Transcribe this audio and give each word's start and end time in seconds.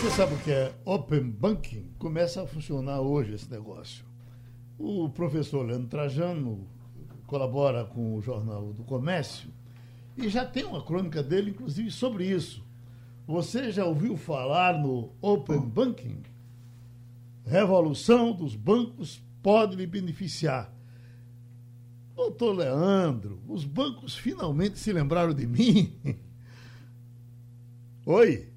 Você 0.00 0.10
sabe 0.12 0.34
o 0.34 0.38
que 0.38 0.50
é 0.50 0.74
Open 0.86 1.30
Banking? 1.30 1.90
Começa 1.98 2.42
a 2.42 2.46
funcionar 2.46 3.02
hoje 3.02 3.34
esse 3.34 3.50
negócio. 3.50 4.02
O 4.78 5.10
professor 5.10 5.62
Leandro 5.62 5.88
Trajano 5.88 6.66
colabora 7.26 7.84
com 7.84 8.14
o 8.16 8.22
Jornal 8.22 8.72
do 8.72 8.82
Comércio 8.82 9.50
e 10.16 10.26
já 10.30 10.46
tem 10.46 10.64
uma 10.64 10.82
crônica 10.82 11.22
dele, 11.22 11.50
inclusive, 11.50 11.90
sobre 11.90 12.24
isso. 12.24 12.64
Você 13.26 13.70
já 13.70 13.84
ouviu 13.84 14.16
falar 14.16 14.78
no 14.78 15.12
Open 15.20 15.60
Banking? 15.60 16.22
Revolução 17.44 18.32
dos 18.32 18.56
bancos 18.56 19.22
pode 19.42 19.76
lhe 19.76 19.86
beneficiar. 19.86 20.74
Doutor 22.16 22.56
Leandro, 22.56 23.38
os 23.46 23.66
bancos 23.66 24.16
finalmente 24.16 24.78
se 24.78 24.94
lembraram 24.94 25.34
de 25.34 25.46
mim. 25.46 25.92
Oi. 28.06 28.49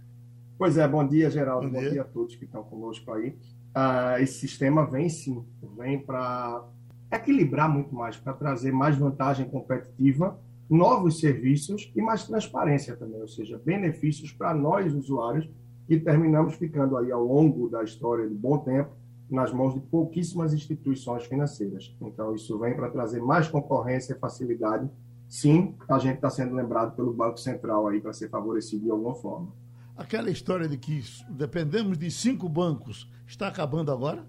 Pois 0.58 0.78
é, 0.78 0.88
bom 0.88 1.06
dia, 1.08 1.30
Geraldo. 1.30 1.68
Bom, 1.68 1.74
bom 1.74 1.80
dia. 1.80 1.92
dia. 1.92 2.02
a 2.02 2.06
todos 2.06 2.36
que 2.36 2.46
estão 2.46 2.64
conosco 2.64 3.12
aí. 3.12 3.36
Ah, 3.74 4.22
esse 4.22 4.40
sistema 4.40 4.86
vem 4.86 5.10
sim, 5.10 5.44
vem 5.78 6.00
para 6.00 6.64
equilibrar 7.12 7.70
muito 7.70 7.94
mais, 7.94 8.18
para 8.18 8.34
trazer 8.34 8.72
mais 8.72 8.96
vantagem 8.96 9.48
competitiva, 9.50 10.40
novos 10.70 11.20
serviços 11.20 11.92
e 11.96 12.02
mais 12.02 12.26
transparência 12.26 12.96
também, 12.96 13.22
ou 13.22 13.28
seja, 13.28 13.62
benefícios 13.64 14.32
para 14.32 14.54
nós, 14.54 14.94
usuários, 14.94 15.50
que 15.88 16.00
terminamos 16.00 16.56
ficando 16.56 16.98
aí 16.98 17.12
ao 17.12 17.24
longo 17.24 17.70
da 17.70 17.84
história 17.84 18.28
de 18.28 18.34
bom 18.34 18.58
tempo 18.60 18.92
nas 19.30 19.52
mãos 19.52 19.74
de 19.74 19.80
pouquíssimas 19.80 20.54
instituições 20.54 21.26
financeiras. 21.26 21.96
Então, 22.02 22.36
isso 22.36 22.58
vem 22.60 22.76
para 22.76 22.90
trazer 22.90 23.22
mais 23.22 23.48
concorrência 23.48 24.14
e 24.14 24.20
facilidade. 24.20 24.90
Sim, 25.28 25.76
a 25.90 25.98
gente 25.98 26.16
está 26.16 26.30
sendo 26.30 26.54
lembrado 26.56 26.96
pelo 26.96 27.14
Banco 27.14 27.40
Central 27.40 27.88
aí 27.88 28.00
para 28.00 28.14
ser 28.14 28.30
favorecido 28.30 28.84
de 28.84 28.92
alguma 28.92 29.16
forma. 29.16 29.52
Aquela 29.96 30.32
história 30.32 30.68
de 30.68 30.76
que 30.76 31.04
dependemos 31.30 32.00
de 32.00 32.10
cinco 32.10 32.50
bancos 32.50 33.12
está 33.28 33.48
acabando 33.48 33.92
agora? 33.92 34.26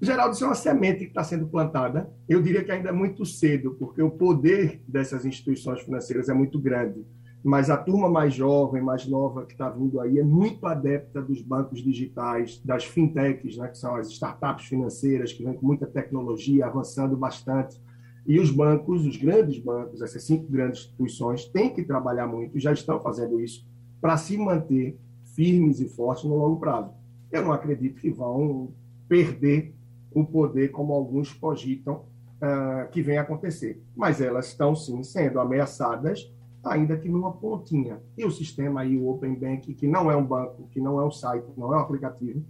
Geraldo, 0.00 0.34
isso 0.34 0.44
é 0.44 0.48
uma 0.48 0.54
semente 0.54 1.04
que 1.04 1.10
está 1.10 1.22
sendo 1.22 1.46
plantada. 1.46 2.10
Eu 2.28 2.42
diria 2.42 2.64
que 2.64 2.72
ainda 2.72 2.88
é 2.88 2.92
muito 2.92 3.24
cedo, 3.24 3.76
porque 3.78 4.02
o 4.02 4.10
poder 4.10 4.82
dessas 4.86 5.24
instituições 5.24 5.80
financeiras 5.82 6.28
é 6.28 6.34
muito 6.34 6.58
grande. 6.58 7.06
Mas 7.42 7.70
a 7.70 7.76
turma 7.76 8.10
mais 8.10 8.34
jovem, 8.34 8.82
mais 8.82 9.06
nova 9.06 9.46
que 9.46 9.52
está 9.52 9.70
vindo 9.70 10.00
aí 10.00 10.18
é 10.18 10.24
muito 10.24 10.66
adepta 10.66 11.22
dos 11.22 11.40
bancos 11.40 11.82
digitais, 11.82 12.60
das 12.64 12.84
fintechs, 12.84 13.56
né, 13.56 13.68
que 13.68 13.78
são 13.78 13.94
as 13.94 14.08
startups 14.08 14.66
financeiras 14.66 15.32
que 15.32 15.44
vêm 15.44 15.54
com 15.54 15.64
muita 15.64 15.86
tecnologia, 15.86 16.66
avançando 16.66 17.16
bastante. 17.16 17.80
E 18.26 18.40
os 18.40 18.50
bancos, 18.50 19.06
os 19.06 19.16
grandes 19.16 19.60
bancos, 19.60 20.02
essas 20.02 20.24
cinco 20.24 20.50
grandes 20.50 20.80
instituições, 20.80 21.44
têm 21.44 21.72
que 21.72 21.84
trabalhar 21.84 22.26
muito, 22.26 22.58
já 22.58 22.72
estão 22.72 23.00
fazendo 23.00 23.40
isso, 23.40 23.64
para 24.00 24.16
se 24.16 24.36
manter 24.36 24.98
firmes 25.34 25.80
e 25.80 25.88
fortes 25.88 26.24
no 26.24 26.36
longo 26.36 26.58
prazo. 26.58 26.90
Eu 27.30 27.42
não 27.42 27.52
acredito 27.52 28.00
que 28.00 28.10
vão 28.10 28.72
perder 29.08 29.74
o 30.12 30.24
poder 30.24 30.70
como 30.70 30.92
alguns 30.94 31.32
cogitam 31.32 32.04
uh, 32.36 32.88
que 32.90 33.02
vem 33.02 33.18
acontecer. 33.18 33.82
Mas 33.94 34.20
elas 34.20 34.48
estão 34.48 34.74
sim 34.74 35.02
sendo 35.02 35.38
ameaçadas, 35.40 36.32
ainda 36.64 36.96
que 36.96 37.08
numa 37.08 37.32
pontinha. 37.32 38.00
E 38.16 38.24
o 38.24 38.30
sistema 38.30 38.80
aí, 38.80 38.96
o 38.96 39.08
Open 39.08 39.34
Bank, 39.34 39.74
que 39.74 39.86
não 39.86 40.10
é 40.10 40.16
um 40.16 40.24
banco, 40.24 40.68
que 40.70 40.80
não 40.80 41.00
é 41.00 41.04
um 41.04 41.10
site, 41.10 41.46
não 41.56 41.72
é 41.74 41.76
um 41.76 41.80
aplicativo, 41.80 42.42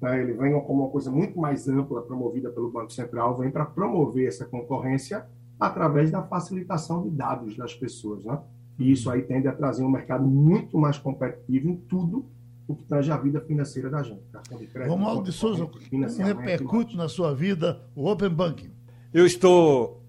né, 0.00 0.22
ele 0.22 0.32
vem 0.34 0.52
como 0.60 0.84
uma 0.84 0.90
coisa 0.90 1.10
muito 1.10 1.38
mais 1.38 1.68
ampla, 1.68 2.02
promovida 2.02 2.50
pelo 2.50 2.70
Banco 2.70 2.92
Central, 2.92 3.36
vem 3.36 3.50
para 3.50 3.64
promover 3.64 4.28
essa 4.28 4.44
concorrência 4.44 5.26
através 5.58 6.10
da 6.10 6.22
facilitação 6.22 7.02
de 7.02 7.10
dados 7.10 7.56
das 7.56 7.74
pessoas. 7.74 8.24
Né? 8.24 8.38
E 8.78 8.92
isso 8.92 9.10
aí 9.10 9.22
tende 9.22 9.48
a 9.48 9.52
trazer 9.52 9.82
um 9.82 9.90
mercado 9.90 10.24
muito 10.24 10.78
mais 10.78 10.98
competitivo 10.98 11.68
em 11.68 11.76
tudo 11.76 12.26
o 12.66 12.76
que 12.76 12.84
tange 12.84 13.10
a 13.10 13.16
vida 13.16 13.40
financeira 13.40 13.88
da 13.88 14.02
gente. 14.02 14.20
Cartão 14.30 14.58
de 14.58 14.66
crédito, 14.66 14.90
Romualdo 14.90 15.22
de 15.22 15.32
Souza, 15.32 15.66
como 15.66 16.06
repercute 16.22 16.96
na 16.96 17.08
sua 17.08 17.34
vida 17.34 17.80
o 17.96 18.08
Open 18.08 18.28
Banking? 18.28 18.70
Eu 19.12 19.24
estou 19.26 20.02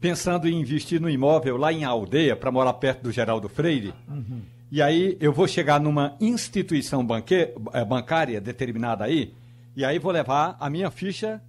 pensando 0.00 0.48
em 0.48 0.58
investir 0.58 0.98
no 1.00 1.10
imóvel 1.10 1.58
lá 1.58 1.72
em 1.72 1.84
aldeia, 1.84 2.34
para 2.34 2.50
morar 2.50 2.72
perto 2.74 3.02
do 3.02 3.12
Geraldo 3.12 3.48
Freire. 3.50 3.92
Uhum. 4.08 4.40
E 4.72 4.80
aí 4.80 5.16
eu 5.20 5.32
vou 5.32 5.46
chegar 5.46 5.78
numa 5.78 6.16
instituição 6.20 7.04
banque, 7.04 7.34
eh, 7.34 7.84
bancária 7.84 8.40
determinada 8.40 9.04
aí, 9.04 9.34
e 9.76 9.84
aí 9.84 9.98
vou 9.98 10.10
levar 10.10 10.56
a 10.58 10.70
minha 10.70 10.90
ficha 10.90 11.42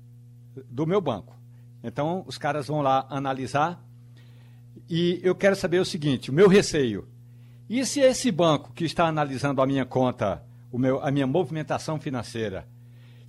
do 0.69 0.85
meu 0.85 0.99
banco. 0.99 1.39
Então 1.83 2.23
os 2.27 2.37
caras 2.37 2.67
vão 2.67 2.81
lá 2.81 3.05
analisar 3.09 3.81
e 4.89 5.19
eu 5.23 5.35
quero 5.35 5.55
saber 5.55 5.79
o 5.79 5.85
seguinte: 5.85 6.29
o 6.29 6.33
meu 6.33 6.47
receio. 6.47 7.07
E 7.69 7.85
se 7.85 8.01
esse 8.01 8.31
banco 8.31 8.73
que 8.73 8.83
está 8.83 9.05
analisando 9.05 9.61
a 9.61 9.65
minha 9.65 9.85
conta, 9.85 10.43
o 10.71 10.77
meu, 10.77 11.01
a 11.01 11.09
minha 11.09 11.25
movimentação 11.25 11.99
financeira, 11.99 12.67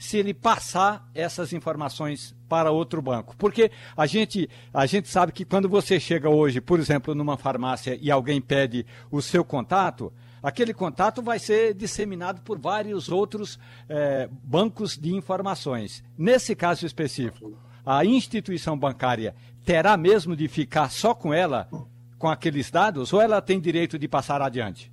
se 0.03 0.17
ele 0.17 0.35
passar 0.35 1.09
essas 1.15 1.53
informações 1.53 2.35
para 2.49 2.73
outro 2.73 3.01
banco? 3.01 3.37
Porque 3.37 3.71
a 3.97 4.05
gente, 4.05 4.51
a 4.75 4.85
gente 4.85 5.09
sabe 5.09 5.31
que 5.31 5.45
quando 5.45 5.69
você 5.69 6.01
chega 6.01 6.29
hoje, 6.29 6.61
por 6.61 6.81
exemplo, 6.81 7.15
numa 7.15 7.37
farmácia 7.37 7.97
e 8.03 8.11
alguém 8.11 8.41
pede 8.41 8.85
o 9.13 9.23
seu 9.23 9.45
contato, 9.45 10.13
aquele 10.43 10.75
contato 10.75 11.23
vai 11.23 11.39
ser 11.39 11.73
disseminado 11.73 12.41
por 12.41 12.59
vários 12.59 13.09
outros 13.09 13.61
é, 13.89 14.29
bancos 14.43 14.99
de 14.99 15.15
informações. 15.15 16.03
Nesse 16.19 16.57
caso 16.57 16.85
específico, 16.85 17.57
a 17.85 18.05
instituição 18.05 18.79
bancária 18.79 19.35
terá 19.65 19.97
mesmo 19.97 20.37
de 20.37 20.49
ficar 20.49 20.91
só 20.91 21.15
com 21.15 21.33
ela, 21.33 21.69
com 22.19 22.29
aqueles 22.29 22.71
dados, 22.71 23.13
ou 23.13 23.21
ela 23.21 23.41
tem 23.41 23.61
direito 23.61 23.99
de 23.99 24.09
passar 24.09 24.41
adiante? 24.41 24.93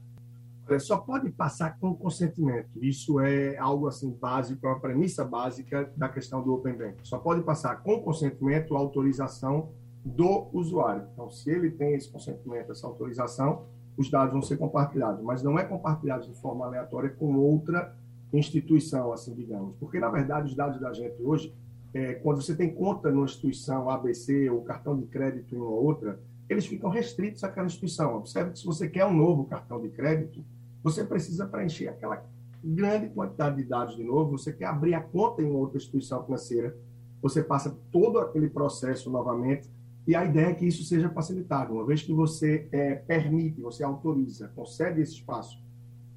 Só 0.79 0.97
pode 0.97 1.31
passar 1.31 1.79
com 1.79 1.95
consentimento. 1.95 2.69
Isso 2.79 3.19
é 3.19 3.57
algo 3.57 3.87
assim 3.87 4.11
básico, 4.11 4.67
é 4.67 4.69
uma 4.69 4.79
premissa 4.79 5.25
básica 5.25 5.91
da 5.97 6.07
questão 6.07 6.43
do 6.43 6.53
Open 6.53 6.73
Bank. 6.73 6.97
Só 7.03 7.17
pode 7.17 7.41
passar 7.41 7.77
com 7.77 8.01
consentimento, 8.01 8.75
autorização 8.75 9.69
do 10.05 10.47
usuário. 10.53 11.07
Então, 11.11 11.29
se 11.29 11.49
ele 11.49 11.71
tem 11.71 11.95
esse 11.95 12.11
consentimento, 12.11 12.71
essa 12.71 12.85
autorização, 12.85 13.65
os 13.97 14.09
dados 14.11 14.31
vão 14.31 14.41
ser 14.41 14.57
compartilhados, 14.57 15.23
mas 15.23 15.41
não 15.41 15.57
é 15.57 15.63
compartilhado 15.63 16.27
de 16.27 16.33
forma 16.39 16.65
aleatória 16.65 17.09
com 17.09 17.35
outra 17.35 17.95
instituição, 18.31 19.11
assim 19.11 19.33
digamos, 19.33 19.75
porque 19.79 19.99
na 19.99 20.09
verdade 20.09 20.47
os 20.47 20.55
dados 20.55 20.79
da 20.79 20.93
gente 20.93 21.21
hoje 21.21 21.53
é, 21.93 22.13
quando 22.15 22.41
você 22.41 22.55
tem 22.55 22.73
conta 22.73 23.11
numa 23.11 23.25
instituição 23.25 23.89
ABC 23.89 24.49
ou 24.49 24.61
cartão 24.61 24.97
de 24.97 25.05
crédito 25.07 25.55
em 25.55 25.57
uma 25.57 25.69
outra, 25.69 26.19
eles 26.49 26.65
ficam 26.65 26.89
restritos 26.89 27.43
àquela 27.43 27.67
instituição. 27.67 28.15
Observe 28.15 28.51
que 28.51 28.59
se 28.59 28.65
você 28.65 28.87
quer 28.87 29.05
um 29.05 29.13
novo 29.13 29.45
cartão 29.45 29.81
de 29.81 29.89
crédito, 29.89 30.43
você 30.83 31.03
precisa 31.03 31.45
preencher 31.45 31.87
aquela 31.87 32.23
grande 32.63 33.09
quantidade 33.09 33.57
de 33.57 33.63
dados 33.63 33.95
de 33.95 34.03
novo, 34.03 34.37
você 34.37 34.51
quer 34.51 34.65
abrir 34.65 34.93
a 34.93 35.01
conta 35.01 35.41
em 35.41 35.51
outra 35.51 35.77
instituição 35.77 36.23
financeira, 36.23 36.75
você 37.21 37.43
passa 37.43 37.77
todo 37.91 38.19
aquele 38.19 38.49
processo 38.49 39.09
novamente, 39.09 39.69
e 40.07 40.15
a 40.15 40.25
ideia 40.25 40.47
é 40.47 40.53
que 40.53 40.65
isso 40.65 40.83
seja 40.83 41.09
facilitado. 41.09 41.73
Uma 41.73 41.85
vez 41.85 42.01
que 42.01 42.13
você 42.13 42.67
é, 42.71 42.95
permite, 42.95 43.61
você 43.61 43.83
autoriza, 43.83 44.51
concede 44.55 45.01
esse 45.01 45.13
espaço 45.13 45.61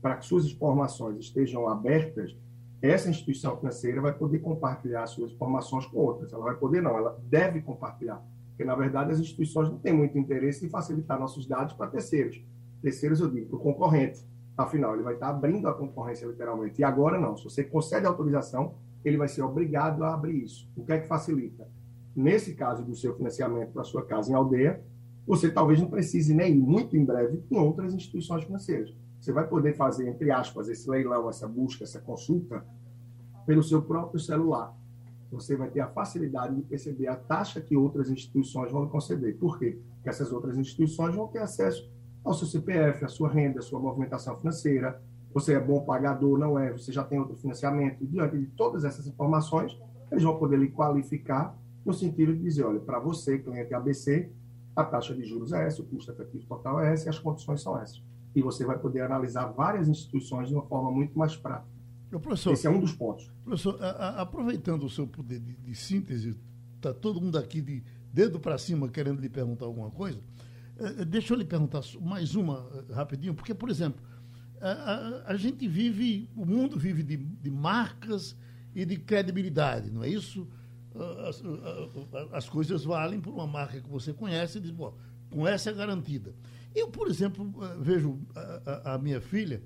para 0.00 0.16
que 0.16 0.26
suas 0.26 0.46
informações 0.46 1.18
estejam 1.18 1.68
abertas, 1.68 2.34
essa 2.82 3.08
instituição 3.08 3.56
financeira 3.56 4.00
vai 4.00 4.12
poder 4.12 4.40
compartilhar 4.40 5.06
suas 5.06 5.30
informações 5.30 5.86
com 5.86 5.98
outras. 5.98 6.32
Ela 6.32 6.42
vai 6.42 6.56
poder, 6.56 6.82
não, 6.82 6.96
ela 6.96 7.16
deve 7.28 7.62
compartilhar. 7.62 8.20
Porque, 8.48 8.64
na 8.64 8.74
verdade, 8.74 9.12
as 9.12 9.20
instituições 9.20 9.70
não 9.70 9.78
têm 9.78 9.92
muito 9.92 10.18
interesse 10.18 10.66
em 10.66 10.68
facilitar 10.68 11.18
nossos 11.18 11.46
dados 11.46 11.74
para 11.74 11.86
terceiros. 11.86 12.42
Terceiros, 12.82 13.20
eu 13.20 13.30
digo, 13.30 13.46
para 13.46 13.56
o 13.56 13.60
concorrente. 13.60 14.26
Afinal, 14.58 14.94
ele 14.94 15.04
vai 15.04 15.14
estar 15.14 15.28
abrindo 15.28 15.68
a 15.68 15.74
concorrência, 15.74 16.26
literalmente. 16.26 16.80
E 16.80 16.84
agora, 16.84 17.20
não. 17.20 17.36
Se 17.36 17.44
você 17.44 17.62
concede 17.62 18.04
autorização, 18.04 18.74
ele 19.04 19.16
vai 19.16 19.28
ser 19.28 19.42
obrigado 19.42 20.02
a 20.02 20.12
abrir 20.12 20.42
isso. 20.42 20.68
O 20.76 20.84
que 20.84 20.92
é 20.92 20.98
que 20.98 21.06
facilita? 21.06 21.66
Nesse 22.14 22.54
caso 22.54 22.84
do 22.84 22.94
seu 22.94 23.16
financiamento 23.16 23.72
para 23.72 23.84
sua 23.84 24.04
casa 24.04 24.30
em 24.30 24.34
aldeia, 24.34 24.82
você 25.26 25.50
talvez 25.50 25.80
não 25.80 25.88
precise 25.88 26.34
nem 26.34 26.52
ir 26.52 26.58
muito 26.58 26.96
em 26.96 27.04
breve 27.04 27.42
em 27.50 27.56
outras 27.56 27.94
instituições 27.94 28.44
financeiras. 28.44 28.92
Você 29.22 29.30
vai 29.30 29.46
poder 29.46 29.76
fazer, 29.76 30.08
entre 30.08 30.32
aspas, 30.32 30.68
esse 30.68 30.90
leilão, 30.90 31.28
essa 31.28 31.46
busca, 31.46 31.84
essa 31.84 32.00
consulta 32.00 32.66
pelo 33.46 33.62
seu 33.62 33.80
próprio 33.80 34.18
celular. 34.18 34.76
Você 35.30 35.54
vai 35.54 35.70
ter 35.70 35.78
a 35.78 35.86
facilidade 35.86 36.56
de 36.56 36.62
perceber 36.62 37.06
a 37.06 37.14
taxa 37.14 37.60
que 37.60 37.76
outras 37.76 38.10
instituições 38.10 38.72
vão 38.72 38.88
conceder. 38.88 39.38
Por 39.38 39.60
quê? 39.60 39.78
Porque 39.94 40.08
essas 40.08 40.32
outras 40.32 40.58
instituições 40.58 41.14
vão 41.14 41.28
ter 41.28 41.38
acesso 41.38 41.88
ao 42.24 42.34
seu 42.34 42.48
CPF, 42.48 43.04
à 43.04 43.08
sua 43.08 43.28
renda, 43.28 43.60
à 43.60 43.62
sua 43.62 43.78
movimentação 43.78 44.36
financeira. 44.38 45.00
Você 45.32 45.54
é 45.54 45.60
bom 45.60 45.84
pagador, 45.84 46.36
não 46.36 46.58
é? 46.58 46.72
Você 46.72 46.90
já 46.90 47.04
tem 47.04 47.20
outro 47.20 47.36
financiamento. 47.36 48.02
E 48.02 48.06
diante 48.08 48.36
de 48.36 48.46
todas 48.46 48.84
essas 48.84 49.06
informações, 49.06 49.80
eles 50.10 50.24
vão 50.24 50.36
poder 50.36 50.58
lhe 50.58 50.68
qualificar 50.68 51.56
no 51.86 51.92
sentido 51.92 52.34
de 52.34 52.42
dizer, 52.42 52.64
olha, 52.64 52.80
para 52.80 52.98
você, 52.98 53.38
cliente 53.38 53.72
ABC, 53.72 54.32
a 54.74 54.82
taxa 54.82 55.14
de 55.14 55.24
juros 55.24 55.52
é 55.52 55.64
essa, 55.64 55.80
o 55.80 55.84
custo 55.84 56.10
efetivo 56.10 56.44
total 56.48 56.80
é 56.80 56.92
esse 56.92 57.06
e 57.06 57.08
as 57.08 57.20
condições 57.20 57.62
são 57.62 57.78
essas 57.78 58.02
e 58.34 58.42
você 58.42 58.64
vai 58.64 58.78
poder 58.78 59.02
analisar 59.02 59.46
várias 59.46 59.88
instituições 59.88 60.48
de 60.48 60.54
uma 60.54 60.64
forma 60.64 60.90
muito 60.90 61.18
mais 61.18 61.36
prática. 61.36 61.70
Professor, 62.10 62.52
Esse 62.52 62.66
é 62.66 62.70
um 62.70 62.80
dos 62.80 62.92
pontos. 62.92 63.30
Professor, 63.42 63.82
a, 63.82 63.90
a, 63.90 64.20
aproveitando 64.22 64.84
o 64.84 64.90
seu 64.90 65.06
poder 65.06 65.40
de, 65.40 65.54
de 65.54 65.74
síntese, 65.74 66.36
está 66.76 66.92
todo 66.92 67.20
mundo 67.20 67.38
aqui 67.38 67.60
de 67.60 67.82
dedo 68.12 68.38
para 68.38 68.58
cima 68.58 68.88
querendo 68.88 69.20
lhe 69.20 69.28
perguntar 69.28 69.64
alguma 69.64 69.90
coisa. 69.90 70.20
É, 70.78 71.02
é 71.02 71.04
deixa 71.04 71.32
eu 71.32 71.38
lhe 71.38 71.44
perguntar 71.44 71.80
mais 72.00 72.34
uma 72.34 72.68
é, 72.90 72.94
rapidinho, 72.94 73.34
porque, 73.34 73.54
por 73.54 73.70
exemplo, 73.70 74.02
a, 75.26 75.34
gente 75.36 75.66
vive, 75.66 76.30
o 76.36 76.46
mundo 76.46 76.78
vive 76.78 77.02
de, 77.02 77.16
de, 77.16 77.50
marcas 77.50 78.36
e 78.74 78.84
de 78.84 78.96
credibilidade, 78.96 79.90
não 79.90 80.04
é 80.04 80.08
isso? 80.08 80.46
As, 81.26 81.42
as, 82.32 82.48
coisas 82.48 82.84
valem 82.84 83.20
por 83.20 83.32
uma 83.32 83.46
marca 83.46 83.80
que 83.80 83.88
você 83.88 84.12
conhece 84.12 84.58
e 84.58 84.60
diz, 84.60 84.70
bom, 84.70 84.94
com 85.32 85.48
essa 85.48 85.70
é 85.70 85.72
garantida. 85.72 86.34
Eu, 86.74 86.88
por 86.88 87.08
exemplo, 87.08 87.52
eh, 87.62 87.76
vejo 87.80 88.20
a, 88.34 88.94
a 88.94 88.98
minha 88.98 89.20
filha, 89.20 89.62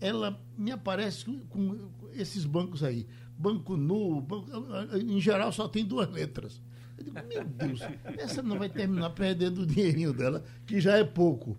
ela 0.00 0.40
me 0.56 0.70
aparece 0.70 1.24
com 1.50 1.90
esses 2.12 2.44
bancos 2.44 2.82
aí. 2.82 3.06
Banco 3.36 3.76
Nu, 3.76 4.20
banco, 4.20 4.50
em 4.96 5.20
geral 5.20 5.52
só 5.52 5.68
tem 5.68 5.84
duas 5.84 6.08
letras. 6.10 6.62
Eu 6.96 7.04
digo, 7.04 7.16
meu 7.28 7.44
Deus, 7.44 7.80
essa 8.16 8.42
não 8.42 8.58
vai 8.58 8.68
terminar 8.68 9.10
perdendo 9.10 9.62
o 9.62 9.66
dinheirinho 9.66 10.12
dela, 10.12 10.44
que 10.66 10.80
já 10.80 10.96
é 10.96 11.04
pouco. 11.04 11.56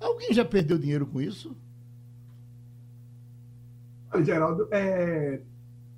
Alguém 0.00 0.32
já 0.32 0.44
perdeu 0.44 0.78
dinheiro 0.78 1.06
com 1.06 1.20
isso? 1.20 1.56
Geraldo, 4.24 4.66
é, 4.72 5.40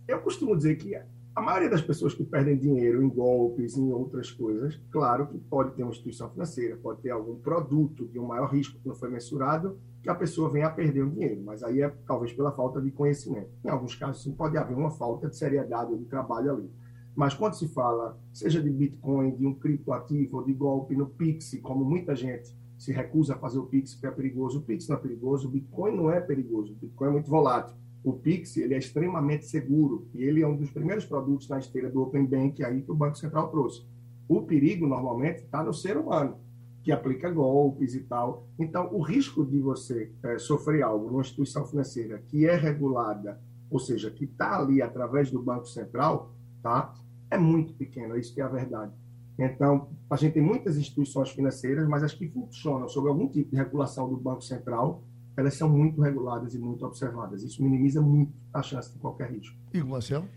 eu 0.07 0.21
costumo 0.21 0.55
dizer 0.55 0.77
que 0.77 0.95
a 1.35 1.41
maioria 1.41 1.71
das 1.71 1.81
pessoas 1.81 2.13
que 2.13 2.25
perdem 2.25 2.59
dinheiro 2.59 3.03
em 3.03 3.09
golpes, 3.09 3.77
em 3.77 3.91
outras 3.91 4.31
coisas, 4.31 4.79
claro 4.91 5.27
que 5.27 5.39
pode 5.39 5.75
ter 5.75 5.83
uma 5.83 5.91
instituição 5.91 6.31
financeira, 6.31 6.77
pode 6.77 7.01
ter 7.01 7.11
algum 7.11 7.37
produto 7.37 8.07
de 8.07 8.19
um 8.19 8.27
maior 8.27 8.51
risco 8.51 8.79
que 8.79 8.87
não 8.87 8.95
foi 8.95 9.09
mensurado, 9.09 9.79
que 10.03 10.11
a 10.11 10.15
pessoa 10.15 10.51
venha 10.51 10.67
a 10.67 10.71
perder 10.71 11.03
o 11.03 11.11
dinheiro, 11.11 11.43
mas 11.43 11.63
aí 11.63 11.81
é 11.81 11.89
talvez 12.07 12.35
pela 12.35 12.53
falta 12.53 12.83
de 12.83 12.91
conhecimento. 12.91 13.49
Em 13.65 13.71
alguns 13.71 13.95
casos, 13.95 14.23
sim, 14.23 14.33
pode 14.33 14.59
haver 14.59 14.77
uma 14.77 14.91
falta 14.91 15.29
de 15.29 15.37
seriedade 15.37 15.91
ou 15.91 15.99
de 15.99 16.05
trabalho 16.05 16.53
ali. 16.53 16.71
Mas 17.15 17.33
quando 17.33 17.55
se 17.55 17.67
fala, 17.69 18.19
seja 18.33 18.61
de 18.61 18.69
Bitcoin, 18.69 19.35
de 19.35 19.47
um 19.47 19.55
criptoativo 19.55 20.39
ou 20.39 20.45
de 20.45 20.53
golpe 20.53 20.95
no 20.95 21.07
Pix, 21.07 21.59
como 21.63 21.85
muita 21.85 22.15
gente 22.15 22.55
se 22.77 22.93
recusa 22.93 23.35
a 23.35 23.39
fazer 23.39 23.59
o 23.59 23.67
Pix 23.67 23.95
porque 23.95 24.07
é 24.07 24.11
perigoso, 24.11 24.59
o 24.59 24.63
Pix 24.63 24.87
não 24.89 24.97
é 24.97 25.01
perigoso, 25.01 25.49
o 25.49 25.51
Bitcoin 25.51 25.97
não 25.97 26.11
é 26.11 26.21
perigoso, 26.21 26.73
o 26.73 26.77
Bitcoin 26.77 27.09
é 27.09 27.13
muito 27.13 27.31
volátil 27.31 27.77
o 28.05 28.13
Pix 28.13 28.57
ele 28.57 28.75
é 28.75 28.79
extremamente 28.79 29.47
seguro 29.47 30.09
e 30.15 30.23
ele 30.23 30.43
é 30.43 30.47
um 30.47 30.57
dos 30.57 30.71
primeiros 30.71 31.05
produtos 31.05 31.49
na 31.49 31.59
esteira 31.59 31.89
do 31.89 32.03
Open 32.03 32.27
Bank 32.27 32.63
aí 32.65 32.83
que 32.83 32.91
o 32.91 32.95
Banco 32.95 33.17
Central 33.17 33.49
trouxe. 33.49 33.87
O 34.29 34.43
perigo 34.43 34.87
normalmente 34.87 35.43
está 35.43 35.63
no 35.63 35.73
ser 35.73 35.97
humano 35.97 36.37
que 36.83 36.91
aplica 36.91 37.31
golpes 37.31 37.95
e 37.95 38.01
tal. 38.01 38.47
Então, 38.59 38.93
o 38.93 39.01
risco 39.01 39.47
de 39.47 39.61
você 39.61 40.11
é, 40.23 40.39
sofrer 40.39 40.83
algo 40.83 41.09
numa 41.09 41.21
instituição 41.21 41.65
financeira 41.65 42.19
que 42.27 42.45
é 42.47 42.57
regulada, 42.57 43.41
ou 43.71 43.79
seja, 43.79 44.11
que 44.11 44.25
está 44.25 44.59
ali 44.59 44.83
através 44.83 45.31
do 45.31 45.41
Banco 45.41 45.67
Central, 45.67 46.35
tá, 46.61 46.93
é 47.31 47.39
muito 47.39 47.73
pequeno. 47.75 48.17
Isso 48.17 48.35
que 48.35 48.41
é 48.41 48.45
a 48.45 48.49
verdade. 48.49 48.93
Então, 49.39 49.89
a 50.11 50.17
gente 50.17 50.35
tem 50.35 50.43
muitas 50.43 50.77
instituições 50.77 51.31
financeiras, 51.31 51.89
mas 51.89 52.03
as 52.03 52.13
que 52.13 52.29
funcionam 52.29 52.89
sob 52.89 53.09
algum 53.09 53.29
tipo 53.29 53.51
de 53.51 53.57
regulação 53.57 54.09
do 54.09 54.17
Banco 54.17 54.43
Central, 54.43 55.03
elas 55.37 55.55
são 55.55 55.69
muito 55.69 56.01
reguladas 56.01 56.55
e 56.55 56.59
muito 56.59 56.85
observadas. 56.85 57.43
Isso 57.43 57.63
minimiza 57.63 58.01
muito 58.01 58.33
a 58.53 58.63
chance 58.63 58.93
de 58.93 58.99
qualquer 58.99 59.31
risco. 59.31 59.57
E 59.73 59.83
Marcelo? 59.83 60.29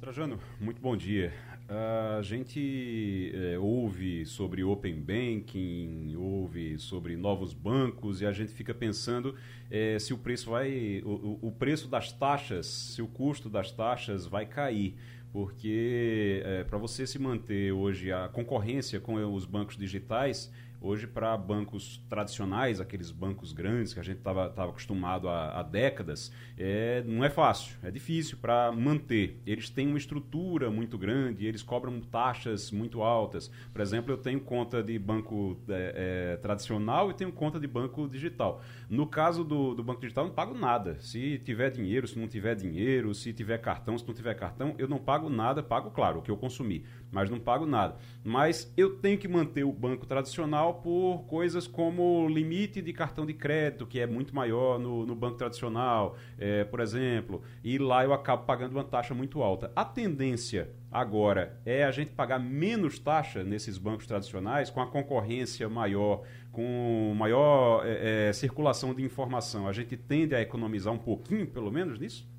Trajano, 0.00 0.38
muito 0.60 0.80
bom 0.80 0.96
dia. 0.96 1.32
A 1.68 2.20
gente 2.22 3.32
é, 3.34 3.58
ouve 3.58 4.26
sobre 4.26 4.62
Open 4.62 5.00
Banking, 5.00 6.14
ouve 6.16 6.78
sobre 6.78 7.16
novos 7.16 7.54
bancos 7.54 8.20
e 8.20 8.26
a 8.26 8.32
gente 8.32 8.52
fica 8.52 8.74
pensando 8.74 9.34
é, 9.70 9.98
se 9.98 10.12
o 10.12 10.18
preço 10.18 10.50
vai. 10.50 11.00
O, 11.04 11.38
o, 11.40 11.52
preço 11.52 11.88
das 11.88 12.12
taxas, 12.12 12.66
se 12.66 13.00
o 13.00 13.06
custo 13.06 13.48
das 13.48 13.70
taxas 13.70 14.26
vai 14.26 14.44
cair. 14.44 14.96
Porque 15.32 16.42
é, 16.44 16.64
para 16.64 16.76
você 16.76 17.06
se 17.06 17.18
manter 17.18 17.72
hoje 17.72 18.12
a 18.12 18.28
concorrência 18.28 19.00
com 19.00 19.14
os 19.32 19.46
bancos 19.46 19.78
digitais, 19.78 20.52
Hoje, 20.84 21.06
para 21.06 21.36
bancos 21.36 22.04
tradicionais, 22.08 22.80
aqueles 22.80 23.12
bancos 23.12 23.52
grandes 23.52 23.94
que 23.94 24.00
a 24.00 24.02
gente 24.02 24.18
estava 24.18 24.46
acostumado 24.46 25.28
há, 25.28 25.60
há 25.60 25.62
décadas, 25.62 26.32
é, 26.58 27.04
não 27.06 27.24
é 27.24 27.30
fácil, 27.30 27.76
é 27.84 27.90
difícil 27.90 28.36
para 28.38 28.72
manter. 28.72 29.40
Eles 29.46 29.70
têm 29.70 29.86
uma 29.86 29.96
estrutura 29.96 30.72
muito 30.72 30.98
grande, 30.98 31.46
eles 31.46 31.62
cobram 31.62 32.00
taxas 32.00 32.72
muito 32.72 33.00
altas. 33.00 33.48
Por 33.72 33.80
exemplo, 33.80 34.12
eu 34.12 34.18
tenho 34.18 34.40
conta 34.40 34.82
de 34.82 34.98
banco 34.98 35.56
é, 35.68 36.32
é, 36.32 36.36
tradicional 36.38 37.12
e 37.12 37.14
tenho 37.14 37.30
conta 37.30 37.60
de 37.60 37.68
banco 37.68 38.08
digital. 38.08 38.60
No 38.90 39.06
caso 39.06 39.44
do, 39.44 39.76
do 39.76 39.84
banco 39.84 40.00
digital, 40.00 40.24
eu 40.24 40.28
não 40.30 40.34
pago 40.34 40.52
nada. 40.52 40.98
Se 40.98 41.38
tiver 41.44 41.70
dinheiro, 41.70 42.08
se 42.08 42.18
não 42.18 42.26
tiver 42.26 42.56
dinheiro, 42.56 43.14
se 43.14 43.32
tiver 43.32 43.58
cartão, 43.58 43.96
se 43.96 44.04
não 44.04 44.12
tiver 44.14 44.34
cartão, 44.34 44.74
eu 44.78 44.88
não 44.88 44.98
pago 44.98 45.30
nada, 45.30 45.62
pago, 45.62 45.92
claro, 45.92 46.18
o 46.18 46.22
que 46.22 46.30
eu 46.30 46.36
consumi, 46.36 46.84
mas 47.12 47.30
não 47.30 47.38
pago 47.38 47.66
nada. 47.66 47.98
Mas 48.24 48.72
eu 48.76 48.96
tenho 48.96 49.16
que 49.16 49.28
manter 49.28 49.62
o 49.62 49.72
banco 49.72 50.06
tradicional 50.06 50.71
por 50.72 51.24
coisas 51.26 51.66
como 51.66 52.28
limite 52.28 52.80
de 52.80 52.92
cartão 52.92 53.26
de 53.26 53.34
crédito, 53.34 53.86
que 53.86 54.00
é 54.00 54.06
muito 54.06 54.34
maior 54.34 54.78
no, 54.78 55.04
no 55.04 55.14
banco 55.14 55.36
tradicional, 55.36 56.16
é, 56.38 56.64
por 56.64 56.80
exemplo, 56.80 57.42
e 57.62 57.78
lá 57.78 58.04
eu 58.04 58.12
acabo 58.12 58.44
pagando 58.44 58.72
uma 58.72 58.84
taxa 58.84 59.14
muito 59.14 59.42
alta. 59.42 59.70
A 59.76 59.84
tendência 59.84 60.70
agora 60.90 61.60
é 61.64 61.84
a 61.84 61.90
gente 61.90 62.12
pagar 62.12 62.38
menos 62.38 62.98
taxa 62.98 63.42
nesses 63.42 63.78
bancos 63.78 64.06
tradicionais, 64.06 64.70
com 64.70 64.80
a 64.80 64.86
concorrência 64.86 65.68
maior, 65.68 66.22
com 66.50 67.14
maior 67.16 67.86
é, 67.86 68.28
é, 68.28 68.32
circulação 68.32 68.94
de 68.94 69.02
informação. 69.02 69.66
A 69.66 69.72
gente 69.72 69.96
tende 69.96 70.34
a 70.34 70.40
economizar 70.40 70.92
um 70.92 70.98
pouquinho, 70.98 71.46
pelo 71.46 71.70
menos, 71.70 71.98
nisso? 71.98 72.31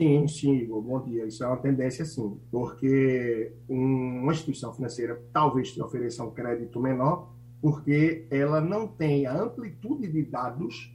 Sim, 0.00 0.26
sim, 0.28 0.54
Igor, 0.54 0.80
bom 0.80 0.98
dia. 1.02 1.26
Isso 1.26 1.44
é 1.44 1.46
uma 1.46 1.58
tendência, 1.58 2.06
sim, 2.06 2.40
porque 2.50 3.52
uma 3.68 4.32
instituição 4.32 4.72
financeira 4.72 5.22
talvez 5.30 5.72
te 5.72 5.82
ofereça 5.82 6.24
um 6.24 6.30
crédito 6.30 6.80
menor, 6.80 7.30
porque 7.60 8.26
ela 8.30 8.62
não 8.62 8.88
tem 8.88 9.26
a 9.26 9.38
amplitude 9.38 10.10
de 10.10 10.22
dados 10.22 10.90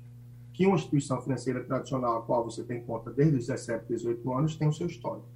que 0.52 0.66
uma 0.66 0.76
instituição 0.76 1.22
financeira 1.22 1.64
tradicional, 1.64 2.18
a 2.18 2.22
qual 2.24 2.44
você 2.44 2.64
tem 2.64 2.82
conta 2.82 3.12
desde 3.12 3.36
os 3.38 3.46
17, 3.46 3.86
18 3.88 4.34
anos, 4.34 4.56
tem 4.56 4.68
o 4.68 4.74
seu 4.74 4.88
histórico. 4.88 5.28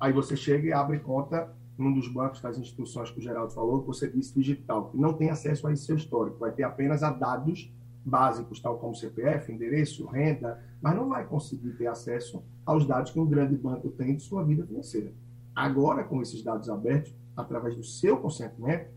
Aí 0.00 0.10
você 0.10 0.34
chega 0.34 0.66
e 0.66 0.72
abre 0.72 0.98
conta 0.98 1.54
num 1.76 1.92
dos 1.92 2.08
bancos 2.08 2.40
das 2.40 2.56
instituições 2.58 3.10
que 3.10 3.18
o 3.18 3.22
Geraldo 3.22 3.52
falou, 3.52 3.82
que 3.82 3.88
você 3.88 4.08
disse 4.08 4.34
digital, 4.34 4.88
que 4.88 4.96
não 4.96 5.12
tem 5.12 5.28
acesso 5.28 5.66
a 5.66 5.72
esse 5.74 5.84
seu 5.84 5.96
histórico, 5.96 6.38
vai 6.38 6.52
ter 6.52 6.62
apenas 6.62 7.02
a 7.02 7.10
dados 7.10 7.70
básicos, 8.02 8.58
tal 8.58 8.78
como 8.78 8.94
CPF, 8.94 9.52
endereço, 9.52 10.06
renda, 10.06 10.64
mas 10.80 10.96
não 10.96 11.10
vai 11.10 11.26
conseguir 11.26 11.72
ter 11.72 11.88
acesso 11.88 12.42
aos 12.68 12.86
dados 12.86 13.10
que 13.10 13.18
um 13.18 13.26
grande 13.26 13.56
banco 13.56 13.88
tem 13.88 14.14
de 14.14 14.22
sua 14.22 14.44
vida 14.44 14.66
financeira. 14.66 15.12
Agora, 15.54 16.04
com 16.04 16.20
esses 16.20 16.42
dados 16.42 16.68
abertos, 16.68 17.14
através 17.34 17.74
do 17.74 17.82
seu 17.82 18.18
consentimento, 18.18 18.90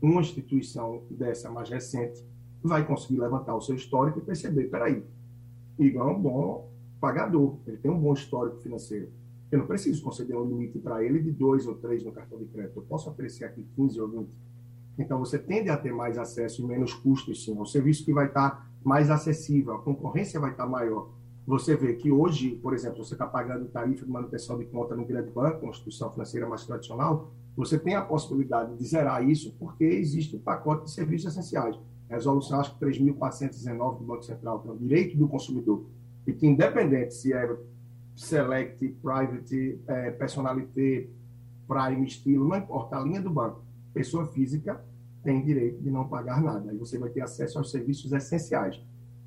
uma 0.00 0.22
instituição 0.22 1.02
dessa 1.10 1.50
mais 1.50 1.68
recente 1.68 2.24
vai 2.62 2.86
conseguir 2.86 3.20
levantar 3.20 3.54
o 3.54 3.60
seu 3.60 3.74
histórico 3.74 4.18
e 4.18 4.22
perceber, 4.22 4.64
peraí, 4.64 5.04
Igor 5.78 6.08
é 6.08 6.10
um 6.10 6.20
bom 6.20 6.70
pagador, 7.00 7.58
ele 7.66 7.76
tem 7.76 7.90
um 7.90 8.00
bom 8.00 8.14
histórico 8.14 8.56
financeiro. 8.60 9.10
Eu 9.50 9.58
não 9.58 9.66
preciso 9.66 10.02
conceder 10.02 10.34
um 10.34 10.46
limite 10.46 10.78
para 10.78 11.04
ele 11.04 11.20
de 11.20 11.30
dois 11.32 11.66
ou 11.66 11.74
três 11.74 12.02
no 12.02 12.12
cartão 12.12 12.38
de 12.38 12.46
crédito. 12.46 12.78
Eu 12.78 12.82
posso 12.84 13.10
oferecer 13.10 13.44
aqui 13.44 13.62
15 13.76 14.00
ou 14.00 14.08
20 14.08 14.28
então, 14.98 15.18
você 15.18 15.38
tende 15.38 15.70
a 15.70 15.76
ter 15.76 15.92
mais 15.92 16.18
acesso 16.18 16.62
e 16.62 16.66
menos 16.66 16.92
custos, 16.92 17.44
sim. 17.44 17.56
É 17.56 17.60
um 17.60 17.64
serviço 17.64 18.04
que 18.04 18.12
vai 18.12 18.26
estar 18.26 18.70
mais 18.84 19.10
acessível, 19.10 19.74
a 19.74 19.78
concorrência 19.78 20.38
vai 20.38 20.50
estar 20.50 20.66
maior. 20.66 21.10
Você 21.46 21.76
vê 21.76 21.94
que 21.94 22.10
hoje, 22.10 22.56
por 22.62 22.72
exemplo, 22.72 23.04
você 23.04 23.14
está 23.14 23.26
pagando 23.26 23.66
tarifa 23.66 24.04
de 24.04 24.10
manutenção 24.10 24.58
de 24.58 24.64
conta 24.66 24.94
no 24.94 25.04
grande 25.04 25.30
banco, 25.30 25.64
uma 25.64 25.70
instituição 25.70 26.10
financeira 26.12 26.48
mais 26.48 26.64
tradicional, 26.64 27.32
você 27.56 27.78
tem 27.78 27.94
a 27.94 28.02
possibilidade 28.02 28.76
de 28.76 28.84
zerar 28.84 29.28
isso 29.28 29.54
porque 29.58 29.84
existe 29.84 30.36
um 30.36 30.38
pacote 30.38 30.84
de 30.84 30.92
serviços 30.92 31.32
essenciais. 31.32 31.78
Resolução, 32.08 32.60
acho 32.60 32.78
que 32.78 32.84
3.419 32.84 33.98
do 33.98 34.04
Banco 34.04 34.22
Central, 34.22 34.60
que 34.60 34.68
é 34.68 34.70
o 34.70 34.76
direito 34.76 35.16
do 35.16 35.28
consumidor. 35.28 35.84
E 36.26 36.32
que, 36.32 36.46
independente 36.46 37.14
se 37.14 37.32
é 37.32 37.56
select, 38.14 38.86
private, 39.02 39.80
é, 39.86 40.10
personalité, 40.12 41.08
prime, 41.66 42.06
estilo, 42.06 42.46
não 42.46 42.56
importa, 42.56 42.96
a 42.96 43.00
linha 43.02 43.20
do 43.20 43.30
banco 43.30 43.62
pessoa 43.92 44.26
física 44.26 44.82
tem 45.22 45.44
direito 45.44 45.80
de 45.80 45.90
não 45.90 46.08
pagar 46.08 46.42
nada. 46.42 46.70
Aí 46.70 46.76
você 46.76 46.98
vai 46.98 47.10
ter 47.10 47.20
acesso 47.20 47.58
aos 47.58 47.70
serviços 47.70 48.12
essenciais. 48.12 48.80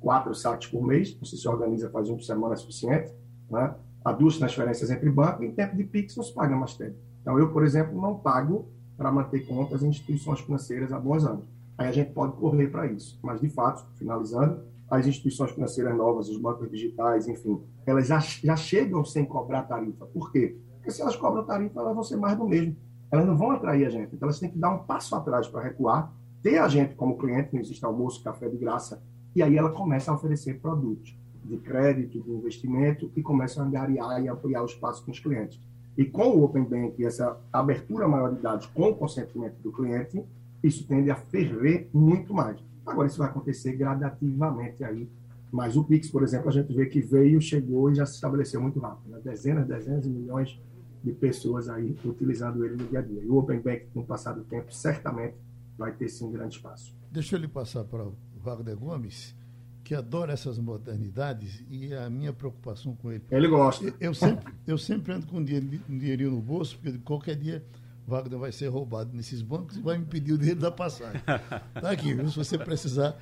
Quatro 0.06 0.32
saques 0.36 0.68
por 0.68 0.86
mês, 0.86 1.18
você 1.18 1.36
se 1.36 1.48
organiza, 1.48 1.90
faz 1.90 2.08
um 2.08 2.14
por 2.14 2.22
semana 2.22 2.54
é 2.54 2.56
suficiente. 2.56 3.12
Né? 3.50 3.74
Há 4.04 4.12
duas 4.12 4.38
transferências 4.38 4.88
entre 4.88 5.10
bancos, 5.10 5.44
em 5.44 5.50
tempo 5.50 5.74
de 5.74 5.82
PIX 5.82 6.14
não 6.14 6.22
se 6.22 6.32
paga 6.32 6.54
mais 6.54 6.76
tempo. 6.76 6.94
Então, 7.20 7.36
eu, 7.40 7.52
por 7.52 7.64
exemplo, 7.64 8.00
não 8.00 8.16
pago 8.16 8.68
para 8.96 9.10
manter 9.10 9.44
contas 9.48 9.82
em 9.82 9.88
instituições 9.88 10.38
financeiras 10.38 10.92
há 10.92 11.00
bons 11.00 11.24
anos. 11.24 11.44
Aí 11.76 11.88
a 11.88 11.90
gente 11.90 12.12
pode 12.12 12.34
correr 12.34 12.68
para 12.68 12.86
isso. 12.86 13.18
Mas, 13.20 13.40
de 13.40 13.48
fato, 13.48 13.84
finalizando, 13.96 14.62
as 14.88 15.08
instituições 15.08 15.50
financeiras 15.50 15.96
novas, 15.96 16.28
os 16.28 16.40
bancos 16.40 16.70
digitais, 16.70 17.26
enfim, 17.26 17.60
elas 17.84 18.06
já, 18.06 18.20
já 18.20 18.54
chegam 18.54 19.04
sem 19.04 19.24
cobrar 19.24 19.64
tarifa. 19.64 20.06
Por 20.06 20.30
quê? 20.30 20.56
Porque 20.76 20.92
se 20.92 21.02
elas 21.02 21.16
cobram 21.16 21.44
tarifa, 21.44 21.80
elas 21.80 21.94
vão 21.94 22.04
ser 22.04 22.16
mais 22.16 22.38
do 22.38 22.46
mesmo 22.46 22.76
elas 23.10 23.26
não 23.26 23.36
vão 23.36 23.50
atrair 23.50 23.86
a 23.86 23.90
gente. 23.90 24.14
Então, 24.14 24.26
elas 24.26 24.38
têm 24.38 24.50
que 24.50 24.58
dar 24.58 24.70
um 24.70 24.78
passo 24.78 25.14
atrás 25.14 25.46
para 25.48 25.62
recuar, 25.62 26.12
ter 26.42 26.58
a 26.58 26.68
gente 26.68 26.94
como 26.94 27.16
cliente, 27.16 27.50
não 27.52 27.60
existe 27.60 27.84
almoço, 27.84 28.22
café 28.22 28.48
de 28.48 28.56
graça, 28.56 29.02
e 29.36 29.42
aí 29.42 29.58
ela 29.58 29.68
começa 29.68 30.10
a 30.10 30.14
oferecer 30.14 30.58
produtos 30.60 31.14
de 31.44 31.58
crédito, 31.58 32.22
de 32.22 32.30
investimento, 32.30 33.12
e 33.14 33.20
começa 33.20 33.62
a 33.62 33.66
angariar 33.66 34.22
e 34.22 34.28
apoiar 34.28 34.62
o 34.62 34.64
espaço 34.64 35.04
com 35.04 35.10
os 35.10 35.20
clientes. 35.20 35.60
E 35.94 36.06
com 36.06 36.28
o 36.30 36.42
Open 36.42 36.64
Bank 36.64 37.04
essa 37.04 37.38
abertura 37.52 38.08
maior 38.08 38.34
de 38.34 38.40
dados 38.40 38.66
com 38.68 38.88
o 38.88 38.96
consentimento 38.96 39.56
do 39.62 39.70
cliente, 39.70 40.24
isso 40.62 40.86
tende 40.86 41.10
a 41.10 41.16
ferver 41.16 41.90
muito 41.92 42.32
mais. 42.32 42.58
Agora, 42.86 43.08
isso 43.08 43.18
vai 43.18 43.28
acontecer 43.28 43.76
gradativamente 43.76 44.82
aí. 44.82 45.06
Mas 45.52 45.76
o 45.76 45.84
Pix, 45.84 46.08
por 46.08 46.22
exemplo, 46.22 46.48
a 46.48 46.52
gente 46.52 46.72
vê 46.72 46.86
que 46.86 47.02
veio, 47.02 47.38
chegou 47.38 47.90
e 47.90 47.94
já 47.94 48.06
se 48.06 48.14
estabeleceu 48.14 48.60
muito 48.60 48.80
rápido. 48.80 49.10
Né? 49.10 49.20
Dezenas, 49.22 49.66
dezenas 49.66 50.02
de 50.02 50.08
milhões 50.08 50.58
de 51.04 51.12
pessoas 51.12 51.68
aí 51.68 51.94
utilizando 52.06 52.64
ele 52.64 52.76
no 52.76 52.88
dia 52.88 53.00
a 53.00 53.02
dia. 53.02 53.22
E 53.22 53.28
o 53.28 53.36
Open 53.36 53.60
Bank, 53.60 53.86
no 53.94 54.02
passar 54.02 54.32
do 54.32 54.44
tempo, 54.44 54.72
certamente 54.72 55.34
vai 55.76 55.92
ter 55.92 56.08
sim 56.08 56.24
um 56.24 56.32
grande 56.32 56.56
espaço. 56.56 56.96
Deixa 57.12 57.36
eu 57.36 57.40
lhe 57.40 57.48
passar 57.48 57.84
para 57.84 58.02
o 58.02 58.14
Wagner 58.46 58.76
Gomes, 58.76 59.34
que 59.82 59.92
adora 59.92 60.32
essas 60.32 60.56
modernidades 60.56 61.64
e 61.68 61.92
a 61.92 62.08
minha 62.08 62.32
preocupação 62.32 62.94
com 62.94 63.10
ele. 63.10 63.24
Ele 63.28 63.48
gosta. 63.48 63.92
Eu, 63.98 64.14
sempre, 64.14 64.54
eu 64.66 64.78
sempre 64.78 65.12
ando 65.12 65.26
com 65.26 65.38
um 65.38 65.44
dinheirinho, 65.44 66.30
no 66.30 66.40
bolso, 66.40 66.78
porque 66.80 66.96
qualquer 66.98 67.34
dia 67.34 67.64
Wagner 68.06 68.38
vai 68.38 68.52
ser 68.52 68.68
roubado 68.68 69.10
nesses 69.12 69.42
bancos 69.42 69.76
e 69.76 69.80
vai 69.80 69.98
me 69.98 70.04
pedir 70.04 70.32
o 70.32 70.38
dinheiro 70.38 70.60
da 70.60 70.70
passagem. 70.70 71.20
Tá 71.24 71.90
aqui, 71.90 72.14
viu? 72.14 72.28
se 72.28 72.36
você 72.36 72.56
precisar. 72.56 73.16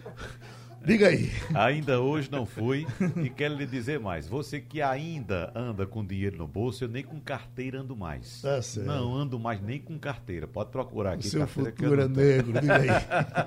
Diga 0.84 1.08
aí. 1.08 1.30
Ainda 1.54 2.00
hoje 2.00 2.30
não 2.30 2.44
fui 2.44 2.86
e 3.16 3.30
quero 3.30 3.54
lhe 3.54 3.66
dizer 3.66 3.98
mais. 3.98 4.28
Você 4.28 4.60
que 4.60 4.82
ainda 4.82 5.50
anda 5.54 5.86
com 5.86 6.04
dinheiro 6.04 6.36
no 6.36 6.46
bolso, 6.46 6.84
eu 6.84 6.88
nem 6.88 7.02
com 7.02 7.18
carteira 7.18 7.80
ando 7.80 7.96
mais. 7.96 8.42
Tá 8.42 8.60
certo. 8.60 8.86
Não 8.86 9.14
ando 9.14 9.38
mais 9.38 9.62
nem 9.62 9.80
com 9.80 9.98
carteira. 9.98 10.46
Pode 10.46 10.70
procurar 10.70 11.14
aqui. 11.14 11.26
O 11.26 11.30
seu 11.30 11.40
carteira 11.40 11.72
futuro 11.72 12.02
é 12.02 12.08
negro, 12.08 12.52
diga 12.60 12.76
aí. 12.76 12.88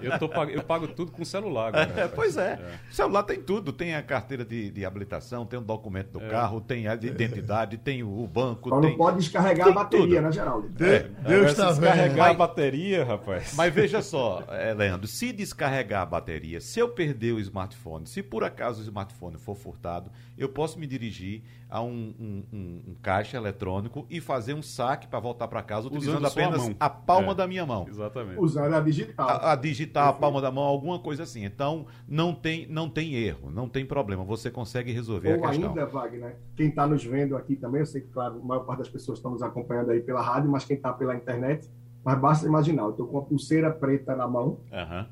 Eu, 0.07 0.19
tô, 0.19 0.27
eu 0.45 0.63
pago 0.63 0.87
tudo 0.87 1.11
com 1.11 1.25
celular 1.25 1.67
agora. 1.69 2.01
É, 2.01 2.07
pois 2.07 2.37
é. 2.37 2.59
O 2.89 2.93
celular 2.93 3.23
tem 3.23 3.41
tudo. 3.41 3.73
Tem 3.73 3.95
a 3.95 4.01
carteira 4.01 4.45
de, 4.45 4.69
de 4.69 4.85
habilitação, 4.85 5.45
tem 5.45 5.59
o 5.59 5.61
documento 5.61 6.11
do 6.11 6.19
carro, 6.21 6.61
tem 6.61 6.87
a 6.87 6.95
de 6.95 7.07
identidade, 7.07 7.77
tem 7.77 8.03
o, 8.03 8.23
o 8.23 8.27
banco. 8.27 8.69
Só 8.69 8.79
tem... 8.79 8.91
não 8.91 8.97
pode 8.97 9.17
descarregar 9.17 9.65
tem 9.65 9.73
a 9.73 9.75
bateria, 9.75 10.05
tudo. 10.05 10.21
né, 10.21 10.31
Geraldo? 10.31 10.83
É. 10.83 10.99
Deus 11.27 11.51
está 11.51 11.69
descarregar 11.69 12.29
a 12.29 12.33
bateria, 12.33 13.03
rapaz. 13.03 13.53
Mas 13.55 13.73
veja 13.73 14.01
só, 14.01 14.43
eh, 14.49 14.73
Leandro, 14.73 15.07
se 15.07 15.31
descarregar 15.31 16.01
a 16.01 16.05
bateria, 16.05 16.61
se 16.61 16.79
eu 16.79 16.89
perder 16.89 17.26
o 17.33 17.39
smartphone, 17.39 18.05
se 18.07 18.21
por 18.23 18.43
acaso 18.43 18.79
o 18.79 18.83
smartphone 18.83 19.37
for 19.37 19.55
furtado, 19.55 20.11
eu 20.37 20.49
posso 20.49 20.79
me 20.79 20.85
dirigir 20.87 21.43
a 21.69 21.81
um, 21.81 22.13
um- 22.19 22.43
um- 22.53 22.81
um 22.89 22.95
caixa 23.01 23.35
eletrônico 23.37 24.05
e 24.09 24.21
fazer 24.21 24.53
um 24.53 24.61
saque 24.61 25.07
para 25.07 25.19
voltar 25.19 25.47
para 25.47 25.61
casa 25.61 25.87
utilizando 25.87 26.25
Usando 26.25 26.27
apenas 26.27 26.75
a 26.79 26.89
palma 26.89 27.31
É. 27.31 27.35
da 27.35 27.47
minha 27.47 27.65
mão. 27.65 27.85
Exatamente. 27.89 28.39
Usando 28.39 28.73
a 28.73 28.79
digital. 28.79 29.27
A, 29.29 29.51
a 29.51 29.55
digitar 29.55 30.07
a 30.07 30.13
palma 30.13 30.39
da 30.41 30.49
mão, 30.51 30.63
alguma 30.63 30.97
coisa 30.99 31.23
assim. 31.23 31.43
Então, 31.43 31.85
não 32.07 32.33
tem, 32.33 32.65
não 32.67 32.89
tem 32.89 33.15
erro, 33.15 33.51
não 33.51 33.67
tem 33.67 33.85
problema. 33.85 34.23
Você 34.23 34.49
consegue 34.49 34.91
resolver 34.91 35.37
Ou 35.39 35.45
a 35.45 35.49
questão. 35.49 35.69
ainda, 35.69 35.85
Wagner, 35.85 36.37
quem 36.55 36.69
está 36.69 36.87
nos 36.87 37.03
vendo 37.03 37.35
aqui 37.35 37.55
também, 37.55 37.81
eu 37.81 37.85
sei 37.85 38.01
que, 38.01 38.07
claro, 38.07 38.39
a 38.41 38.45
maior 38.45 38.61
parte 38.65 38.79
das 38.79 38.89
pessoas 38.89 39.17
estão 39.19 39.31
nos 39.31 39.41
acompanhando 39.41 39.91
aí 39.91 39.99
pela 39.99 40.21
rádio, 40.21 40.49
mas 40.49 40.63
quem 40.63 40.77
está 40.77 40.93
pela 40.93 41.15
internet, 41.15 41.69
mas 42.05 42.17
basta 42.19 42.47
imaginar, 42.47 42.83
eu 42.83 42.91
estou 42.91 43.05
com 43.07 43.17
a 43.17 43.21
pulseira 43.23 43.69
preta 43.71 44.15
na 44.15 44.27
mão, 44.27 44.59
Aham. 44.71 45.07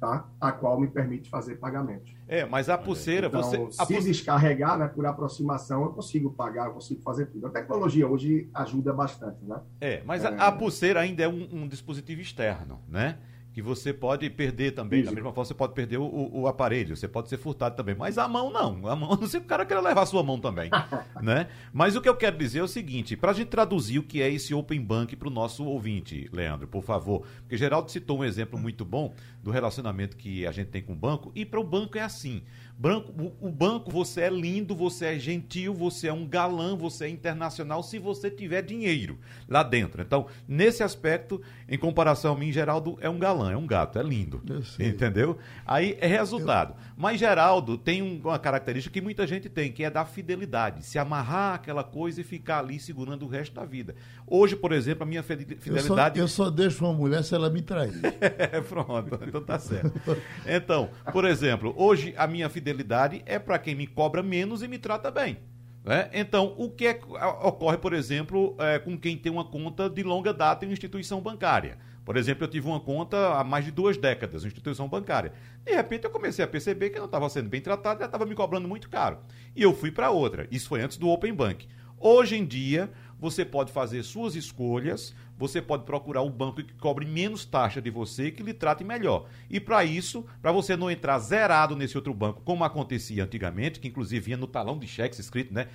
Tá? 0.00 0.26
A 0.40 0.52
qual 0.52 0.80
me 0.80 0.86
permite 0.88 1.28
fazer 1.28 1.56
pagamentos. 1.56 2.14
É, 2.26 2.44
mas 2.44 2.68
a 2.68 2.76
pulseira, 2.78 3.26
Então, 3.28 3.42
você. 3.42 3.56
A 3.56 3.86
se 3.86 3.94
pulse- 3.94 4.08
descarregar, 4.08 4.78
né, 4.78 4.86
por 4.88 5.04
aproximação, 5.06 5.82
eu 5.84 5.90
consigo 5.90 6.30
pagar, 6.30 6.66
eu 6.66 6.72
consigo 6.74 7.00
fazer 7.02 7.26
tudo. 7.26 7.46
A 7.46 7.50
tecnologia 7.50 8.06
hoje 8.06 8.48
ajuda 8.54 8.92
bastante, 8.92 9.44
né? 9.44 9.60
É, 9.80 10.02
mas 10.04 10.24
a, 10.24 10.30
É. 10.30 10.40
a 10.40 10.52
pulseira 10.52 11.00
ainda 11.00 11.22
é 11.22 11.28
um, 11.28 11.48
um 11.62 11.68
dispositivo 11.68 12.20
externo, 12.20 12.80
né? 12.88 13.18
Que 13.58 13.62
você 13.62 13.92
pode 13.92 14.30
perder 14.30 14.70
também, 14.70 15.02
da 15.02 15.10
mesma 15.10 15.32
forma 15.32 15.44
você 15.44 15.52
pode 15.52 15.72
perder 15.74 15.96
o, 15.98 16.04
o- 16.04 16.42
o 16.42 16.46
aparelho, 16.46 16.96
você 16.96 17.08
pode 17.08 17.28
ser 17.28 17.38
furtado 17.38 17.74
também. 17.74 17.92
Mas 17.92 18.16
a 18.16 18.28
mão 18.28 18.52
não, 18.52 18.86
a 18.86 18.94
mão, 18.94 19.08
não 19.20 19.26
sei 19.26 19.28
se 19.30 19.38
o 19.38 19.40
cara 19.40 19.66
quer 19.66 19.80
levar 19.80 20.02
a 20.02 20.06
sua 20.06 20.22
mão 20.22 20.38
também, 20.38 20.70
né? 21.20 21.48
Mas 21.72 21.96
o 21.96 22.00
que 22.00 22.08
eu 22.08 22.14
quero 22.14 22.38
dizer 22.38 22.60
é 22.60 22.62
o 22.62 22.68
seguinte, 22.68 23.16
para 23.16 23.32
a 23.32 23.34
gente 23.34 23.48
traduzir 23.48 23.98
o 23.98 24.04
que 24.04 24.22
é 24.22 24.30
esse 24.30 24.54
Open 24.54 24.80
Bank 24.80 25.16
para 25.16 25.26
o 25.26 25.30
nosso 25.30 25.64
ouvinte, 25.64 26.28
Leandro, 26.32 26.68
por 26.68 26.84
favor. 26.84 27.26
Porque 27.40 27.56
Geraldo 27.56 27.90
citou 27.90 28.20
um 28.20 28.24
exemplo 28.24 28.56
muito 28.56 28.84
bom 28.84 29.12
do 29.42 29.50
relacionamento 29.50 30.16
que 30.16 30.46
a 30.46 30.52
gente 30.52 30.68
tem 30.68 30.80
com 30.80 30.92
o 30.92 30.96
banco, 30.96 31.32
e 31.34 31.44
para 31.44 31.58
o 31.58 31.64
banco 31.64 31.98
é 31.98 32.02
assim. 32.02 32.42
Branco, 32.80 33.12
o, 33.40 33.48
o 33.48 33.50
banco, 33.50 33.90
você 33.90 34.20
é 34.20 34.30
lindo, 34.30 34.72
você 34.76 35.06
é 35.06 35.18
gentil, 35.18 35.74
você 35.74 36.06
é 36.06 36.12
um 36.12 36.24
galã, 36.24 36.76
você 36.76 37.06
é 37.06 37.08
internacional 37.08 37.82
se 37.82 37.98
você 37.98 38.30
tiver 38.30 38.62
dinheiro 38.62 39.18
lá 39.48 39.64
dentro. 39.64 40.00
Então, 40.00 40.26
nesse 40.46 40.84
aspecto, 40.84 41.42
em 41.68 41.76
comparação 41.76 42.34
a 42.34 42.38
mim, 42.38 42.52
Geraldo 42.52 42.96
é 43.00 43.10
um 43.10 43.18
galã, 43.18 43.47
é 43.50 43.56
um 43.56 43.66
gato, 43.66 43.98
é 43.98 44.02
lindo. 44.02 44.42
Eu. 44.48 44.86
Entendeu? 44.86 45.38
Aí 45.66 45.96
é 46.00 46.06
resultado. 46.06 46.74
Mas 46.96 47.18
Geraldo 47.20 47.76
tem 47.78 48.02
um- 48.02 48.20
uma 48.24 48.38
característica 48.38 48.92
que 48.92 49.00
muita 49.00 49.26
gente 49.26 49.48
tem, 49.48 49.70
que 49.72 49.84
é 49.84 49.90
da 49.90 50.04
fidelidade. 50.04 50.84
Se 50.84 50.98
amarrar 50.98 51.54
aquela 51.54 51.82
coisa 51.84 52.20
e 52.20 52.24
ficar 52.24 52.58
ali 52.60 52.78
segurando 52.80 53.24
o 53.24 53.28
resto 53.28 53.54
da 53.54 53.64
vida. 53.64 53.94
Hoje, 54.26 54.56
por 54.56 54.72
exemplo, 54.72 55.02
a 55.04 55.06
minha 55.06 55.22
fide- 55.22 55.46
Eu 55.52 55.56
só, 55.58 55.62
fidelidade. 55.80 56.18
eu 56.20 56.28
só 56.28 56.50
deixo 56.50 56.84
uma 56.84 56.92
mulher 56.92 57.22
se 57.24 57.34
ela 57.34 57.48
me 57.50 57.62
trair. 57.62 57.92
É, 58.38 58.60
pronto, 58.60 59.18
então 59.26 59.42
tá 59.42 59.58
certo. 59.58 59.92
Então, 60.46 60.90
por 61.12 61.24
exemplo, 61.24 61.74
hoje 61.76 62.14
a 62.16 62.26
minha 62.26 62.48
fidelidade 62.48 63.22
é 63.26 63.38
para 63.38 63.58
quem 63.58 63.74
me 63.74 63.86
cobra 63.86 64.22
menos 64.22 64.62
e 64.62 64.68
me 64.68 64.78
trata 64.78 65.10
bem. 65.10 65.38
né? 65.84 66.10
Então, 66.12 66.54
o 66.58 66.68
que 66.70 66.86
é 66.86 67.00
ocorre, 67.42 67.78
por 67.78 67.92
exemplo, 67.94 68.54
é, 68.58 68.78
com 68.78 68.96
quem 68.98 69.16
tem 69.16 69.32
uma 69.32 69.44
conta 69.44 69.88
de 69.88 70.02
longa 70.02 70.34
data 70.34 70.64
em 70.64 70.68
uma 70.68 70.72
instituição 70.72 71.20
bancária? 71.20 71.78
Por 72.08 72.16
exemplo, 72.16 72.42
eu 72.42 72.48
tive 72.48 72.66
uma 72.66 72.80
conta 72.80 73.38
há 73.38 73.44
mais 73.44 73.66
de 73.66 73.70
duas 73.70 73.98
décadas, 73.98 74.42
uma 74.42 74.46
instituição 74.46 74.88
bancária. 74.88 75.30
De 75.62 75.74
repente, 75.74 76.04
eu 76.04 76.10
comecei 76.10 76.42
a 76.42 76.48
perceber 76.48 76.88
que 76.88 76.96
eu 76.96 77.00
não 77.00 77.04
estava 77.04 77.28
sendo 77.28 77.50
bem 77.50 77.60
tratado 77.60 78.02
e 78.02 78.06
estava 78.06 78.24
me 78.24 78.34
cobrando 78.34 78.66
muito 78.66 78.88
caro. 78.88 79.18
E 79.54 79.62
eu 79.62 79.74
fui 79.74 79.90
para 79.90 80.10
outra. 80.10 80.48
Isso 80.50 80.70
foi 80.70 80.80
antes 80.80 80.96
do 80.96 81.06
Open 81.10 81.34
Bank. 81.34 81.68
Hoje 82.00 82.34
em 82.34 82.46
dia, 82.46 82.90
você 83.20 83.44
pode 83.44 83.72
fazer 83.72 84.02
suas 84.04 84.36
escolhas, 84.36 85.14
você 85.36 85.60
pode 85.60 85.84
procurar 85.84 86.22
um 86.22 86.30
banco 86.30 86.62
que 86.62 86.72
cobre 86.74 87.04
menos 87.04 87.44
taxa 87.44 87.82
de 87.82 87.90
você, 87.90 88.30
que 88.30 88.42
lhe 88.42 88.54
trate 88.54 88.84
melhor. 88.84 89.26
E 89.50 89.60
para 89.60 89.84
isso, 89.84 90.24
para 90.40 90.50
você 90.50 90.76
não 90.76 90.90
entrar 90.90 91.18
zerado 91.18 91.76
nesse 91.76 91.98
outro 91.98 92.14
banco, 92.14 92.40
como 92.42 92.64
acontecia 92.64 93.24
antigamente, 93.24 93.80
que 93.80 93.88
inclusive 93.88 94.24
vinha 94.24 94.36
no 94.38 94.46
talão 94.46 94.78
de 94.78 94.86
cheques 94.86 95.18
escrito, 95.18 95.52
né? 95.52 95.68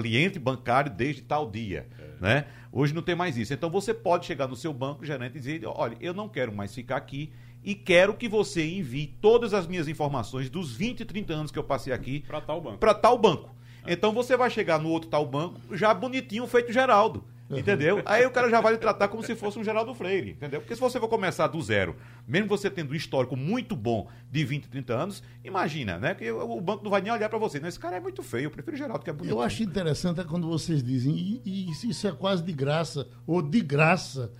Cliente 0.00 0.38
bancário 0.38 0.90
desde 0.90 1.22
tal 1.22 1.50
dia. 1.50 1.86
Né? 2.20 2.46
Hoje 2.72 2.94
não 2.94 3.02
tem 3.02 3.14
mais 3.14 3.36
isso. 3.36 3.52
Então 3.52 3.70
você 3.70 3.92
pode 3.94 4.26
chegar 4.26 4.46
no 4.46 4.56
seu 4.56 4.72
banco, 4.72 5.04
gerente, 5.04 5.36
e 5.36 5.40
dizer: 5.40 5.62
olha, 5.66 5.96
eu 6.00 6.14
não 6.14 6.28
quero 6.28 6.52
mais 6.52 6.74
ficar 6.74 6.96
aqui 6.96 7.32
e 7.62 7.74
quero 7.74 8.14
que 8.14 8.28
você 8.28 8.66
envie 8.66 9.06
todas 9.20 9.52
as 9.52 9.66
minhas 9.66 9.88
informações 9.88 10.48
dos 10.48 10.74
20, 10.74 11.04
30 11.04 11.32
anos 11.32 11.50
que 11.50 11.58
eu 11.58 11.64
passei 11.64 11.92
aqui 11.92 12.20
Pra 12.20 12.40
tal 12.40 12.60
banco. 12.60 12.78
para 12.78 12.94
tal 12.94 13.18
banco. 13.18 13.54
Então 13.86 14.12
você 14.12 14.36
vai 14.36 14.50
chegar 14.50 14.78
no 14.78 14.88
outro 14.90 15.08
tal 15.08 15.26
banco 15.26 15.60
já 15.76 15.92
bonitinho, 15.92 16.46
feito 16.46 16.72
Geraldo. 16.72 17.24
Entendeu? 17.58 18.00
Aí 18.06 18.24
o 18.24 18.30
cara 18.30 18.48
já 18.48 18.60
vai 18.60 18.72
lhe 18.72 18.78
tratar 18.78 19.08
como 19.08 19.22
se 19.22 19.34
fosse 19.34 19.58
um 19.58 19.64
Geraldo 19.64 19.92
Freire, 19.94 20.30
entendeu? 20.30 20.60
Porque 20.60 20.74
se 20.74 20.80
você 20.80 21.00
for 21.00 21.08
começar 21.08 21.48
do 21.48 21.60
zero, 21.60 21.96
mesmo 22.26 22.48
você 22.48 22.70
tendo 22.70 22.92
um 22.92 22.94
histórico 22.94 23.36
muito 23.36 23.74
bom 23.74 24.08
de 24.30 24.44
20, 24.44 24.68
30 24.68 24.94
anos, 24.94 25.22
imagina, 25.44 25.98
né? 25.98 26.14
Que 26.14 26.30
o 26.30 26.60
banco 26.60 26.84
não 26.84 26.90
vai 26.90 27.00
nem 27.00 27.12
olhar 27.12 27.28
para 27.28 27.38
você. 27.38 27.58
Né? 27.58 27.68
Esse 27.68 27.80
cara 27.80 27.96
é 27.96 28.00
muito 28.00 28.22
feio, 28.22 28.44
eu 28.44 28.50
prefiro 28.50 28.76
Geraldo, 28.76 29.02
que 29.02 29.10
é 29.10 29.12
bonito. 29.12 29.32
Eu 29.32 29.40
acho 29.40 29.62
interessante 29.62 30.20
é 30.20 30.24
quando 30.24 30.48
vocês 30.48 30.82
dizem, 30.82 31.12
e, 31.12 31.42
e 31.44 31.70
isso 31.70 32.06
é 32.06 32.12
quase 32.12 32.42
de 32.42 32.52
graça, 32.52 33.08
ou 33.26 33.42
de 33.42 33.60
graça. 33.60 34.32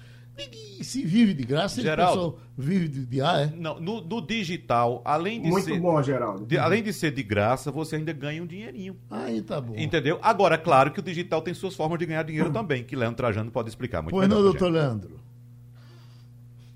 E, 0.78 0.85
se 0.85 1.04
vive 1.04 1.35
de 1.35 1.44
graça, 1.44 1.80
Geraldo. 1.82 2.32
pessoal 2.32 2.38
vive 2.56 2.88
de, 2.88 3.06
de 3.06 3.20
ar, 3.20 3.40
é? 3.49 3.52
Não, 3.56 3.78
no, 3.80 4.00
no 4.00 4.20
digital, 4.26 5.02
além 5.04 5.42
de 5.42 5.49
Muito 5.50 5.64
ser. 5.64 5.78
bom, 5.80 6.02
Geraldo. 6.02 6.47
de- 6.47 6.56
além 6.59 6.82
de 6.82 6.92
ser 6.92 7.11
de 7.12 7.23
graça, 7.23 7.70
você 7.70 7.97
ainda 7.97 8.12
ganha 8.12 8.42
um 8.42 8.47
dinheirinho. 8.47 8.97
Aí 9.11 9.42
tá 9.42 9.61
bom. 9.61 9.75
Entendeu? 9.76 10.18
Agora, 10.23 10.54
é 10.54 10.59
claro 10.59 10.90
que 10.92 11.00
o 11.00 11.02
digital 11.02 11.42
tem 11.42 11.52
suas 11.54 11.75
formas 11.75 11.99
de 11.99 12.06
ganhar 12.06 12.23
dinheiro 12.23 12.50
também, 12.50 12.82
que 12.85 12.97
Leandro 12.97 13.16
Trajano 13.16 13.50
pode 13.50 13.68
explicar 13.68 14.00
muito 14.02 14.14
Pois 14.14 14.28
não, 14.28 14.37
melhor 14.38 14.50
pra 14.52 14.59
doutor 14.61 14.75
gente. 14.75 14.82
Leandro? 14.82 15.20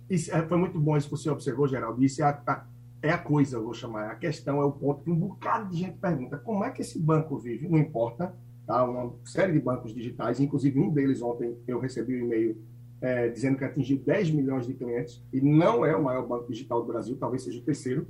Isso, 0.08 0.34
é, 0.34 0.42
foi 0.46 0.58
muito 0.58 0.78
bom 0.78 0.96
isso 0.96 1.08
que 1.08 1.16
você 1.16 1.30
observou, 1.30 1.66
Geraldo. 1.66 2.02
Isso 2.04 2.22
é 2.22 2.26
a, 2.26 2.40
a- 2.46 2.64
é 3.02 3.10
a 3.10 3.18
coisa, 3.18 3.56
eu 3.56 3.64
vou 3.64 3.74
chamar. 3.74 4.10
A 4.10 4.14
questão 4.14 4.60
é 4.60 4.64
o 4.64 4.72
ponto 4.72 5.02
que 5.02 5.10
um 5.10 5.16
bocado 5.16 5.70
de 5.70 5.78
gente 5.78 5.96
pergunta: 5.98 6.36
como 6.38 6.64
é 6.64 6.70
que 6.70 6.82
esse 6.82 6.98
banco 6.98 7.38
vive? 7.38 7.68
Não 7.68 7.78
importa, 7.78 8.34
tá? 8.66 8.84
Uma 8.84 9.12
série 9.24 9.52
de 9.52 9.60
bancos 9.60 9.94
digitais, 9.94 10.40
inclusive 10.40 10.78
um 10.78 10.90
deles 10.90 11.20
ontem 11.22 11.54
eu 11.66 11.78
recebi 11.80 12.20
um 12.22 12.26
e-mail 12.26 12.56
é, 13.00 13.28
dizendo 13.28 13.58
que 13.58 13.64
atingiu 13.64 13.98
10 13.98 14.30
milhões 14.30 14.66
de 14.66 14.74
clientes 14.74 15.22
e 15.32 15.40
não 15.40 15.84
é 15.84 15.94
o 15.96 16.02
maior 16.02 16.26
banco 16.26 16.50
digital 16.50 16.80
do 16.80 16.86
Brasil, 16.86 17.16
talvez 17.18 17.42
seja 17.42 17.58
o 17.58 17.62
terceiro, 17.62 18.06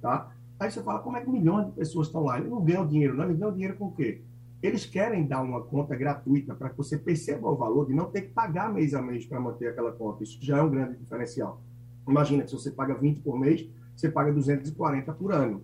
tá? 0.00 0.32
Aí 0.58 0.70
você 0.70 0.82
fala: 0.82 1.00
como 1.00 1.16
é 1.16 1.20
que 1.20 1.30
milhões 1.30 1.66
de 1.66 1.72
pessoas 1.72 2.08
estão 2.08 2.22
lá? 2.22 2.38
Eles 2.38 2.50
não 2.50 2.62
ganham 2.62 2.86
dinheiro, 2.86 3.14
não? 3.14 3.24
Eles 3.24 3.38
ganham 3.38 3.52
dinheiro 3.52 3.76
com 3.76 3.86
o 3.86 3.92
quê? 3.92 4.22
Eles 4.60 4.84
querem 4.84 5.24
dar 5.24 5.40
uma 5.40 5.62
conta 5.62 5.94
gratuita 5.94 6.54
para 6.54 6.70
que 6.70 6.76
você 6.76 6.98
perceba 6.98 7.48
o 7.48 7.56
valor 7.56 7.86
de 7.86 7.94
não 7.94 8.06
ter 8.06 8.22
que 8.22 8.28
pagar 8.30 8.72
mês 8.72 8.92
a 8.92 9.00
mês 9.00 9.24
para 9.24 9.38
manter 9.38 9.68
aquela 9.68 9.92
conta. 9.92 10.24
Isso 10.24 10.38
já 10.40 10.58
é 10.58 10.62
um 10.62 10.70
grande 10.70 10.96
diferencial. 10.96 11.60
Imagina 12.08 12.42
que 12.42 12.50
se 12.50 12.56
você 12.56 12.70
paga 12.70 12.94
20 12.94 13.20
por 13.20 13.38
mês, 13.38 13.68
você 13.94 14.08
paga 14.08 14.32
240 14.32 15.12
por 15.12 15.32
ano. 15.32 15.62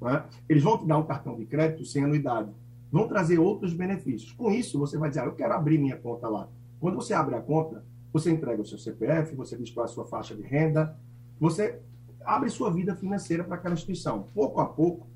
né? 0.00 0.24
Eles 0.48 0.62
vão 0.62 0.78
te 0.78 0.86
dar 0.86 0.98
um 0.98 1.06
cartão 1.06 1.36
de 1.36 1.46
crédito 1.46 1.84
sem 1.84 2.04
anuidade. 2.04 2.52
Vão 2.92 3.08
trazer 3.08 3.38
outros 3.38 3.74
benefícios. 3.74 4.32
Com 4.32 4.50
isso, 4.50 4.78
você 4.78 4.96
vai 4.96 5.08
dizer, 5.08 5.22
ah, 5.22 5.26
eu 5.26 5.34
quero 5.34 5.54
abrir 5.54 5.78
minha 5.78 5.96
conta 5.96 6.28
lá. 6.28 6.48
Quando 6.78 6.94
você 6.94 7.14
abre 7.14 7.34
a 7.34 7.40
conta, 7.40 7.84
você 8.12 8.30
entrega 8.30 8.62
o 8.62 8.66
seu 8.66 8.78
CPF, 8.78 9.34
você 9.34 9.56
diz 9.56 9.70
qual 9.70 9.86
é 9.86 9.88
a 9.88 9.92
sua 9.92 10.06
faixa 10.06 10.34
de 10.34 10.42
renda, 10.42 10.96
você 11.38 11.80
abre 12.24 12.50
sua 12.50 12.70
vida 12.70 12.94
financeira 12.94 13.44
para 13.44 13.56
aquela 13.56 13.74
instituição. 13.74 14.26
Pouco 14.34 14.60
a 14.60 14.66
pouco, 14.66 15.06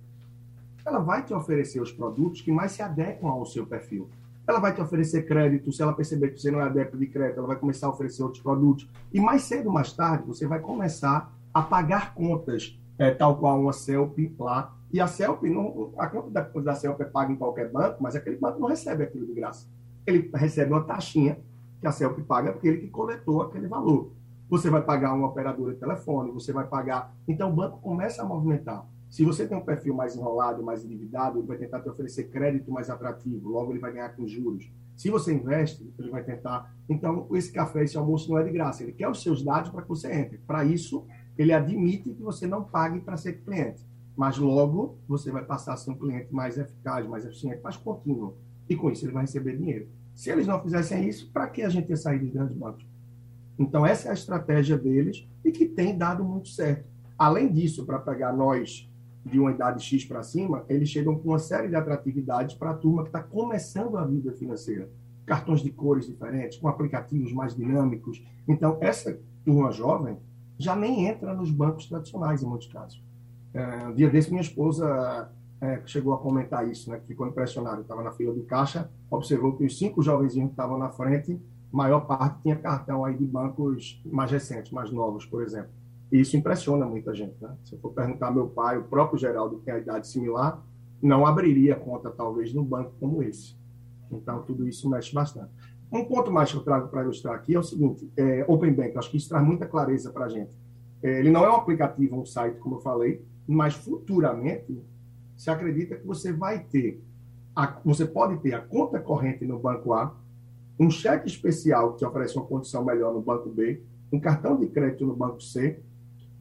ela 0.84 0.98
vai 0.98 1.24
te 1.24 1.32
oferecer 1.32 1.80
os 1.80 1.92
produtos 1.92 2.40
que 2.40 2.50
mais 2.50 2.72
se 2.72 2.82
adequam 2.82 3.28
ao 3.28 3.46
seu 3.46 3.66
perfil. 3.66 4.08
Ela 4.46 4.58
vai 4.58 4.74
te 4.74 4.80
oferecer 4.80 5.26
crédito, 5.26 5.70
se 5.70 5.82
ela 5.82 5.92
perceber 5.92 6.30
que 6.30 6.40
você 6.40 6.50
não 6.50 6.60
é 6.60 6.64
adepto 6.64 6.96
de 6.96 7.06
crédito, 7.06 7.38
ela 7.38 7.46
vai 7.46 7.56
começar 7.56 7.86
a 7.86 7.90
oferecer 7.90 8.22
outros 8.22 8.42
produtos. 8.42 8.88
E 9.12 9.20
mais 9.20 9.42
cedo 9.42 9.66
ou 9.66 9.72
mais 9.72 9.92
tarde, 9.92 10.26
você 10.26 10.46
vai 10.46 10.58
começar 10.58 11.32
a 11.54 11.62
pagar 11.62 12.14
contas, 12.14 12.76
é, 12.98 13.12
tal 13.12 13.36
qual 13.36 13.60
uma 13.60 13.72
CELP 13.72 14.34
lá. 14.38 14.74
E 14.92 15.00
a 15.00 15.06
CELP, 15.06 15.44
não, 15.44 15.92
a 15.96 16.06
conta 16.08 16.30
da, 16.30 16.40
da 16.40 16.74
CELP 16.74 17.00
é 17.00 17.04
paga 17.04 17.32
em 17.32 17.36
qualquer 17.36 17.70
banco, 17.70 18.02
mas 18.02 18.16
aquele 18.16 18.36
banco 18.36 18.58
não 18.58 18.68
recebe 18.68 19.04
aquilo 19.04 19.26
de 19.26 19.32
graça. 19.32 19.66
Ele 20.06 20.28
recebe 20.34 20.72
uma 20.72 20.82
taxinha 20.82 21.38
que 21.82 21.86
a 21.88 21.92
CELP 21.92 22.20
paga 22.20 22.52
porque 22.52 22.68
ele 22.68 22.78
que 22.78 22.88
coletou 22.88 23.42
aquele 23.42 23.66
valor. 23.66 24.12
Você 24.48 24.70
vai 24.70 24.82
pagar 24.82 25.12
uma 25.14 25.26
operadora 25.26 25.74
de 25.74 25.80
telefone, 25.80 26.30
você 26.30 26.52
vai 26.52 26.64
pagar. 26.64 27.12
Então 27.26 27.50
o 27.50 27.52
banco 27.52 27.80
começa 27.80 28.22
a 28.22 28.24
movimentar. 28.24 28.86
Se 29.10 29.24
você 29.24 29.48
tem 29.48 29.58
um 29.58 29.64
perfil 29.64 29.92
mais 29.92 30.14
enrolado, 30.14 30.62
mais 30.62 30.84
endividado, 30.84 31.40
ele 31.40 31.46
vai 31.46 31.58
tentar 31.58 31.80
te 31.80 31.88
oferecer 31.88 32.30
crédito 32.30 32.70
mais 32.70 32.88
atrativo, 32.88 33.48
logo 33.48 33.72
ele 33.72 33.80
vai 33.80 33.92
ganhar 33.92 34.10
com 34.10 34.26
juros. 34.28 34.70
Se 34.96 35.10
você 35.10 35.34
investe, 35.34 35.92
ele 35.98 36.08
vai 36.08 36.22
tentar. 36.22 36.72
Então, 36.88 37.26
esse 37.32 37.50
café, 37.50 37.82
esse 37.82 37.98
almoço 37.98 38.30
não 38.30 38.38
é 38.38 38.44
de 38.44 38.52
graça. 38.52 38.84
Ele 38.84 38.92
quer 38.92 39.08
os 39.08 39.20
seus 39.20 39.42
dados 39.42 39.70
para 39.70 39.82
que 39.82 39.88
você 39.88 40.12
entre. 40.12 40.38
Para 40.38 40.64
isso, 40.64 41.04
ele 41.36 41.52
admite 41.52 42.14
que 42.14 42.22
você 42.22 42.46
não 42.46 42.62
pague 42.62 43.00
para 43.00 43.16
ser 43.16 43.42
cliente. 43.42 43.84
Mas 44.16 44.38
logo 44.38 44.98
você 45.08 45.32
vai 45.32 45.44
passar 45.44 45.72
a 45.72 45.76
ser 45.76 45.90
um 45.90 45.98
cliente 45.98 46.32
mais 46.32 46.56
eficaz, 46.56 47.04
mais 47.08 47.24
eficiente, 47.24 47.60
mais 47.60 47.76
contínuo. 47.76 48.36
E 48.68 48.76
com 48.76 48.88
isso 48.90 49.04
ele 49.04 49.12
vai 49.12 49.22
receber 49.22 49.56
dinheiro. 49.56 49.88
Se 50.14 50.30
eles 50.30 50.46
não 50.46 50.60
fizessem 50.60 51.08
isso, 51.08 51.30
para 51.32 51.48
que 51.48 51.62
a 51.62 51.68
gente 51.68 51.88
ia 51.88 51.96
sair 51.96 52.18
dos 52.18 52.30
grandes 52.30 52.56
bancos? 52.56 52.86
Então, 53.58 53.84
essa 53.84 54.08
é 54.08 54.10
a 54.10 54.14
estratégia 54.14 54.78
deles 54.78 55.26
e 55.44 55.50
que 55.50 55.66
tem 55.66 55.96
dado 55.96 56.24
muito 56.24 56.48
certo. 56.48 56.86
Além 57.18 57.52
disso, 57.52 57.84
para 57.84 57.98
pegar 57.98 58.32
nós 58.32 58.90
de 59.24 59.38
uma 59.38 59.52
idade 59.52 59.84
X 59.84 60.04
para 60.04 60.22
cima, 60.22 60.64
eles 60.68 60.88
chegam 60.88 61.16
com 61.16 61.28
uma 61.28 61.38
série 61.38 61.68
de 61.68 61.76
atratividades 61.76 62.56
para 62.56 62.70
a 62.70 62.74
turma 62.74 63.02
que 63.02 63.08
está 63.08 63.22
começando 63.22 63.96
a 63.96 64.04
vida 64.04 64.32
financeira. 64.32 64.90
Cartões 65.24 65.62
de 65.62 65.70
cores 65.70 66.06
diferentes, 66.06 66.58
com 66.58 66.66
aplicativos 66.66 67.32
mais 67.32 67.54
dinâmicos. 67.54 68.22
Então, 68.48 68.78
essa 68.80 69.16
turma 69.44 69.70
jovem 69.70 70.16
já 70.58 70.74
nem 70.74 71.06
entra 71.06 71.34
nos 71.34 71.50
bancos 71.50 71.86
tradicionais, 71.86 72.42
em 72.42 72.46
muitos 72.46 72.66
casos. 72.66 73.02
É, 73.54 73.86
um 73.86 73.94
dia 73.94 74.10
desse, 74.10 74.30
minha 74.30 74.42
esposa 74.42 75.30
é, 75.60 75.80
chegou 75.86 76.12
a 76.14 76.18
comentar 76.18 76.68
isso, 76.68 76.90
né, 76.90 76.98
que 76.98 77.06
ficou 77.06 77.26
impressionada. 77.26 77.82
Estava 77.82 78.02
na 78.02 78.10
fila 78.10 78.34
do 78.34 78.42
caixa, 78.42 78.90
observou 79.16 79.52
que 79.56 79.64
os 79.64 79.78
cinco 79.78 80.02
jovenzinhos 80.02 80.48
que 80.48 80.54
estavam 80.54 80.78
na 80.78 80.88
frente, 80.88 81.38
maior 81.70 82.00
parte 82.00 82.42
tinha 82.42 82.56
cartão 82.56 83.04
aí 83.04 83.16
de 83.16 83.24
bancos 83.24 84.02
mais 84.06 84.30
recentes, 84.30 84.72
mais 84.72 84.90
novos, 84.90 85.26
por 85.26 85.42
exemplo. 85.42 85.70
E 86.10 86.20
isso 86.20 86.36
impressiona 86.36 86.86
muita 86.86 87.14
gente. 87.14 87.34
Né? 87.40 87.54
Se 87.64 87.74
eu 87.74 87.78
for 87.78 87.92
perguntar 87.92 88.28
ao 88.28 88.34
meu 88.34 88.48
pai, 88.48 88.78
o 88.78 88.84
próprio 88.84 89.18
Geraldo, 89.18 89.58
que 89.58 89.64
tem 89.64 89.74
a 89.74 89.78
idade 89.78 90.08
similar, 90.08 90.62
não 91.00 91.26
abriria 91.26 91.74
conta, 91.76 92.10
talvez, 92.10 92.52
num 92.54 92.64
banco 92.64 92.92
como 92.98 93.22
esse. 93.22 93.56
Então, 94.10 94.42
tudo 94.42 94.68
isso 94.68 94.88
mexe 94.88 95.14
bastante. 95.14 95.50
Um 95.90 96.04
ponto 96.04 96.30
mais 96.30 96.50
que 96.50 96.56
eu 96.56 96.62
trago 96.62 96.88
para 96.88 97.02
ilustrar 97.02 97.34
aqui 97.34 97.54
é 97.54 97.58
o 97.58 97.62
seguinte: 97.62 98.10
é, 98.16 98.44
Open 98.48 98.72
Bank, 98.72 98.96
acho 98.96 99.10
que 99.10 99.16
isso 99.16 99.28
traz 99.28 99.44
muita 99.44 99.66
clareza 99.66 100.10
para 100.10 100.26
a 100.26 100.28
gente. 100.28 100.56
É, 101.02 101.18
ele 101.18 101.30
não 101.30 101.44
é 101.44 101.50
um 101.50 101.56
aplicativo, 101.56 102.18
um 102.18 102.24
site, 102.24 102.58
como 102.58 102.76
eu 102.76 102.80
falei, 102.80 103.24
mas 103.46 103.74
futuramente 103.74 104.82
se 105.36 105.50
acredita 105.50 105.96
que 105.96 106.06
você 106.06 106.32
vai 106.32 106.60
ter, 106.60 107.02
a, 107.54 107.80
você 107.84 108.06
pode 108.06 108.38
ter 108.38 108.54
a 108.54 108.60
conta 108.60 108.98
corrente 108.98 109.44
no 109.44 109.58
banco 109.58 109.92
A, 109.92 110.14
um 110.78 110.90
cheque 110.90 111.28
especial 111.28 111.94
que 111.94 112.04
oferece 112.04 112.36
uma 112.36 112.46
condição 112.46 112.84
melhor 112.84 113.12
no 113.12 113.20
banco 113.20 113.48
B, 113.50 113.82
um 114.12 114.20
cartão 114.20 114.58
de 114.58 114.66
crédito 114.66 115.06
no 115.06 115.14
banco 115.14 115.40
C 115.40 115.82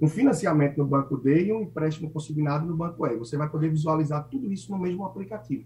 um 0.02 0.08
financiamento 0.08 0.78
no 0.78 0.86
banco 0.86 1.16
D 1.16 1.46
e 1.46 1.54
um 1.54 1.62
empréstimo 1.62 2.10
consignado 2.10 2.66
no 2.66 2.76
banco 2.76 3.06
E. 3.06 3.16
Você 3.18 3.38
vai 3.38 3.48
poder 3.48 3.70
visualizar 3.70 4.28
tudo 4.30 4.52
isso 4.52 4.72
no 4.72 4.80
mesmo 4.80 5.06
aplicativo. 5.06 5.64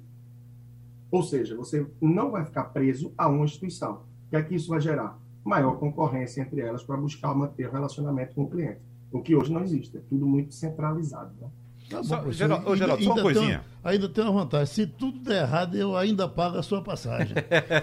Ou 1.09 1.23
seja, 1.23 1.55
você 1.55 1.87
não 2.01 2.31
vai 2.31 2.43
ficar 2.43 2.65
preso 2.65 3.13
a 3.17 3.29
uma 3.29 3.45
instituição. 3.45 4.01
O 4.27 4.29
que 4.29 4.35
é 4.35 4.43
que 4.43 4.53
isso 4.53 4.67
vai 4.67 4.81
gerar? 4.81 5.17
Maior 5.45 5.77
concorrência 5.79 6.41
entre 6.41 6.59
elas 6.59 6.83
para 6.83 6.97
buscar 6.97 7.33
manter 7.33 7.69
o 7.69 7.71
relacionamento 7.71 8.35
com 8.35 8.43
o 8.43 8.49
cliente. 8.49 8.81
O 9.09 9.21
que 9.21 9.33
hoje 9.33 9.53
não 9.53 9.63
existe, 9.63 9.95
é 9.95 10.01
tudo 10.01 10.25
muito 10.25 10.53
centralizado. 10.53 11.31
Né? 11.39 11.47
Tá 11.89 11.97
bom, 11.97 12.03
só, 12.03 12.31
Geraldo, 12.31 12.69
ô, 12.69 12.75
Geraldo, 12.75 13.03
só 13.03 13.13
uma 13.13 13.21
coisinha. 13.21 13.59
Tem, 13.59 13.74
ainda 13.85 14.09
tem 14.09 14.23
uma 14.23 14.33
vantagem. 14.43 14.65
Se 14.65 14.87
tudo 14.87 15.19
der 15.19 15.43
errado, 15.43 15.75
eu 15.77 15.95
ainda 15.95 16.27
pago 16.27 16.57
a 16.57 16.63
sua 16.63 16.81
passagem. 16.81 17.35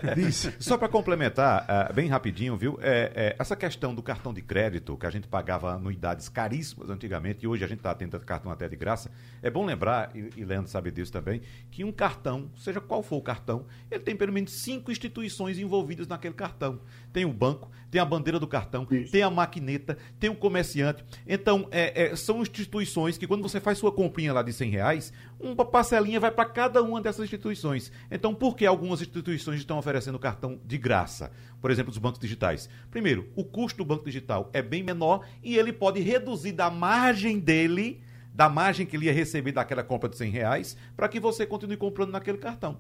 só 0.58 0.76
para 0.76 0.88
complementar, 0.88 1.64
uh, 1.64 1.94
bem 1.94 2.08
rapidinho, 2.08 2.56
viu? 2.56 2.78
É, 2.82 3.12
é, 3.14 3.36
essa 3.38 3.54
questão 3.54 3.94
do 3.94 4.02
cartão 4.02 4.34
de 4.34 4.42
crédito, 4.42 4.96
que 4.96 5.06
a 5.06 5.10
gente 5.10 5.28
pagava 5.28 5.72
anuidades 5.72 6.28
caríssimas 6.28 6.90
antigamente, 6.90 7.44
e 7.44 7.48
hoje 7.48 7.64
a 7.64 7.68
gente 7.68 7.78
está 7.78 7.94
tendo 7.94 8.18
cartão 8.20 8.50
até 8.50 8.68
de 8.68 8.74
graça, 8.74 9.10
é 9.40 9.48
bom 9.48 9.64
lembrar, 9.64 10.10
e, 10.14 10.30
e 10.36 10.44
Leandro 10.44 10.68
sabe 10.68 10.90
disso 10.90 11.12
também, 11.12 11.40
que 11.70 11.84
um 11.84 11.92
cartão, 11.92 12.50
seja 12.56 12.80
qual 12.80 13.02
for 13.02 13.16
o 13.16 13.22
cartão, 13.22 13.64
ele 13.90 14.00
tem 14.00 14.16
pelo 14.16 14.32
menos 14.32 14.60
cinco 14.60 14.90
instituições 14.90 15.56
envolvidas 15.58 16.08
naquele 16.08 16.34
cartão. 16.34 16.80
Tem 17.12 17.24
o 17.24 17.32
banco, 17.32 17.70
tem 17.92 18.00
a 18.00 18.06
bandeira 18.06 18.40
do 18.40 18.46
cartão, 18.46 18.86
Isso. 18.90 19.12
tem 19.12 19.22
a 19.22 19.28
maquineta, 19.28 19.98
tem 20.18 20.30
o 20.30 20.34
comerciante. 20.34 21.04
Então, 21.28 21.68
é, 21.70 22.04
é, 22.04 22.16
são 22.16 22.40
instituições 22.40 23.18
que 23.18 23.26
quando 23.26 23.42
você 23.42 23.60
faz 23.60 23.76
sua 23.76 23.92
comprinha 23.92 24.32
lá 24.32 24.42
de 24.42 24.50
100 24.50 24.70
reais, 24.70 25.12
uma 25.38 25.62
parcelinha 25.62 26.18
vai 26.18 26.30
para 26.30 26.48
cada 26.48 26.82
uma 26.82 27.02
dessas 27.02 27.26
instituições. 27.26 27.92
Então, 28.10 28.34
por 28.34 28.56
que 28.56 28.64
algumas 28.64 29.02
instituições 29.02 29.58
estão 29.58 29.76
oferecendo 29.76 30.18
cartão 30.18 30.58
de 30.64 30.78
graça? 30.78 31.30
Por 31.60 31.70
exemplo, 31.70 31.92
os 31.92 31.98
bancos 31.98 32.18
digitais. 32.18 32.66
Primeiro, 32.90 33.28
o 33.36 33.44
custo 33.44 33.76
do 33.76 33.84
banco 33.84 34.06
digital 34.06 34.48
é 34.54 34.62
bem 34.62 34.82
menor 34.82 35.26
e 35.42 35.58
ele 35.58 35.70
pode 35.70 36.00
reduzir 36.00 36.52
da 36.52 36.70
margem 36.70 37.38
dele, 37.38 38.02
da 38.32 38.48
margem 38.48 38.86
que 38.86 38.96
ele 38.96 39.04
ia 39.04 39.12
receber 39.12 39.52
daquela 39.52 39.84
compra 39.84 40.08
de 40.08 40.16
100 40.16 40.30
reais, 40.30 40.78
para 40.96 41.10
que 41.10 41.20
você 41.20 41.44
continue 41.44 41.76
comprando 41.76 42.12
naquele 42.12 42.38
cartão. 42.38 42.78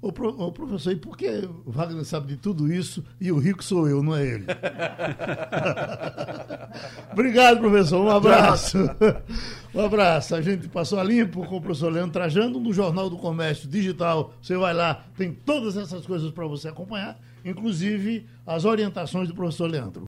Ô, 0.00 0.12
pro, 0.12 0.28
ô, 0.40 0.52
professor, 0.52 0.92
e 0.92 0.96
por 0.96 1.16
que 1.16 1.28
o 1.66 1.72
Wagner 1.72 2.04
sabe 2.04 2.28
de 2.28 2.36
tudo 2.36 2.72
isso 2.72 3.04
e 3.20 3.32
o 3.32 3.38
rico 3.38 3.64
sou 3.64 3.88
eu, 3.88 4.00
não 4.00 4.14
é 4.14 4.24
ele? 4.24 4.46
Obrigado, 7.12 7.58
professor. 7.58 8.04
Um 8.04 8.10
abraço. 8.10 8.78
um 9.74 9.84
abraço. 9.84 10.36
A 10.36 10.40
gente 10.40 10.68
passou 10.68 11.00
a 11.00 11.04
limpo 11.04 11.44
com 11.46 11.56
o 11.56 11.60
professor 11.60 11.92
Leandro 11.92 12.12
Trajando 12.12 12.60
no 12.60 12.72
Jornal 12.72 13.10
do 13.10 13.16
Comércio 13.16 13.68
Digital. 13.68 14.32
Você 14.40 14.56
vai 14.56 14.72
lá, 14.72 15.04
tem 15.16 15.32
todas 15.32 15.76
essas 15.76 16.06
coisas 16.06 16.30
para 16.30 16.46
você 16.46 16.68
acompanhar, 16.68 17.18
inclusive 17.44 18.24
as 18.46 18.64
orientações 18.64 19.28
do 19.28 19.34
professor 19.34 19.68
Leandro. 19.68 19.94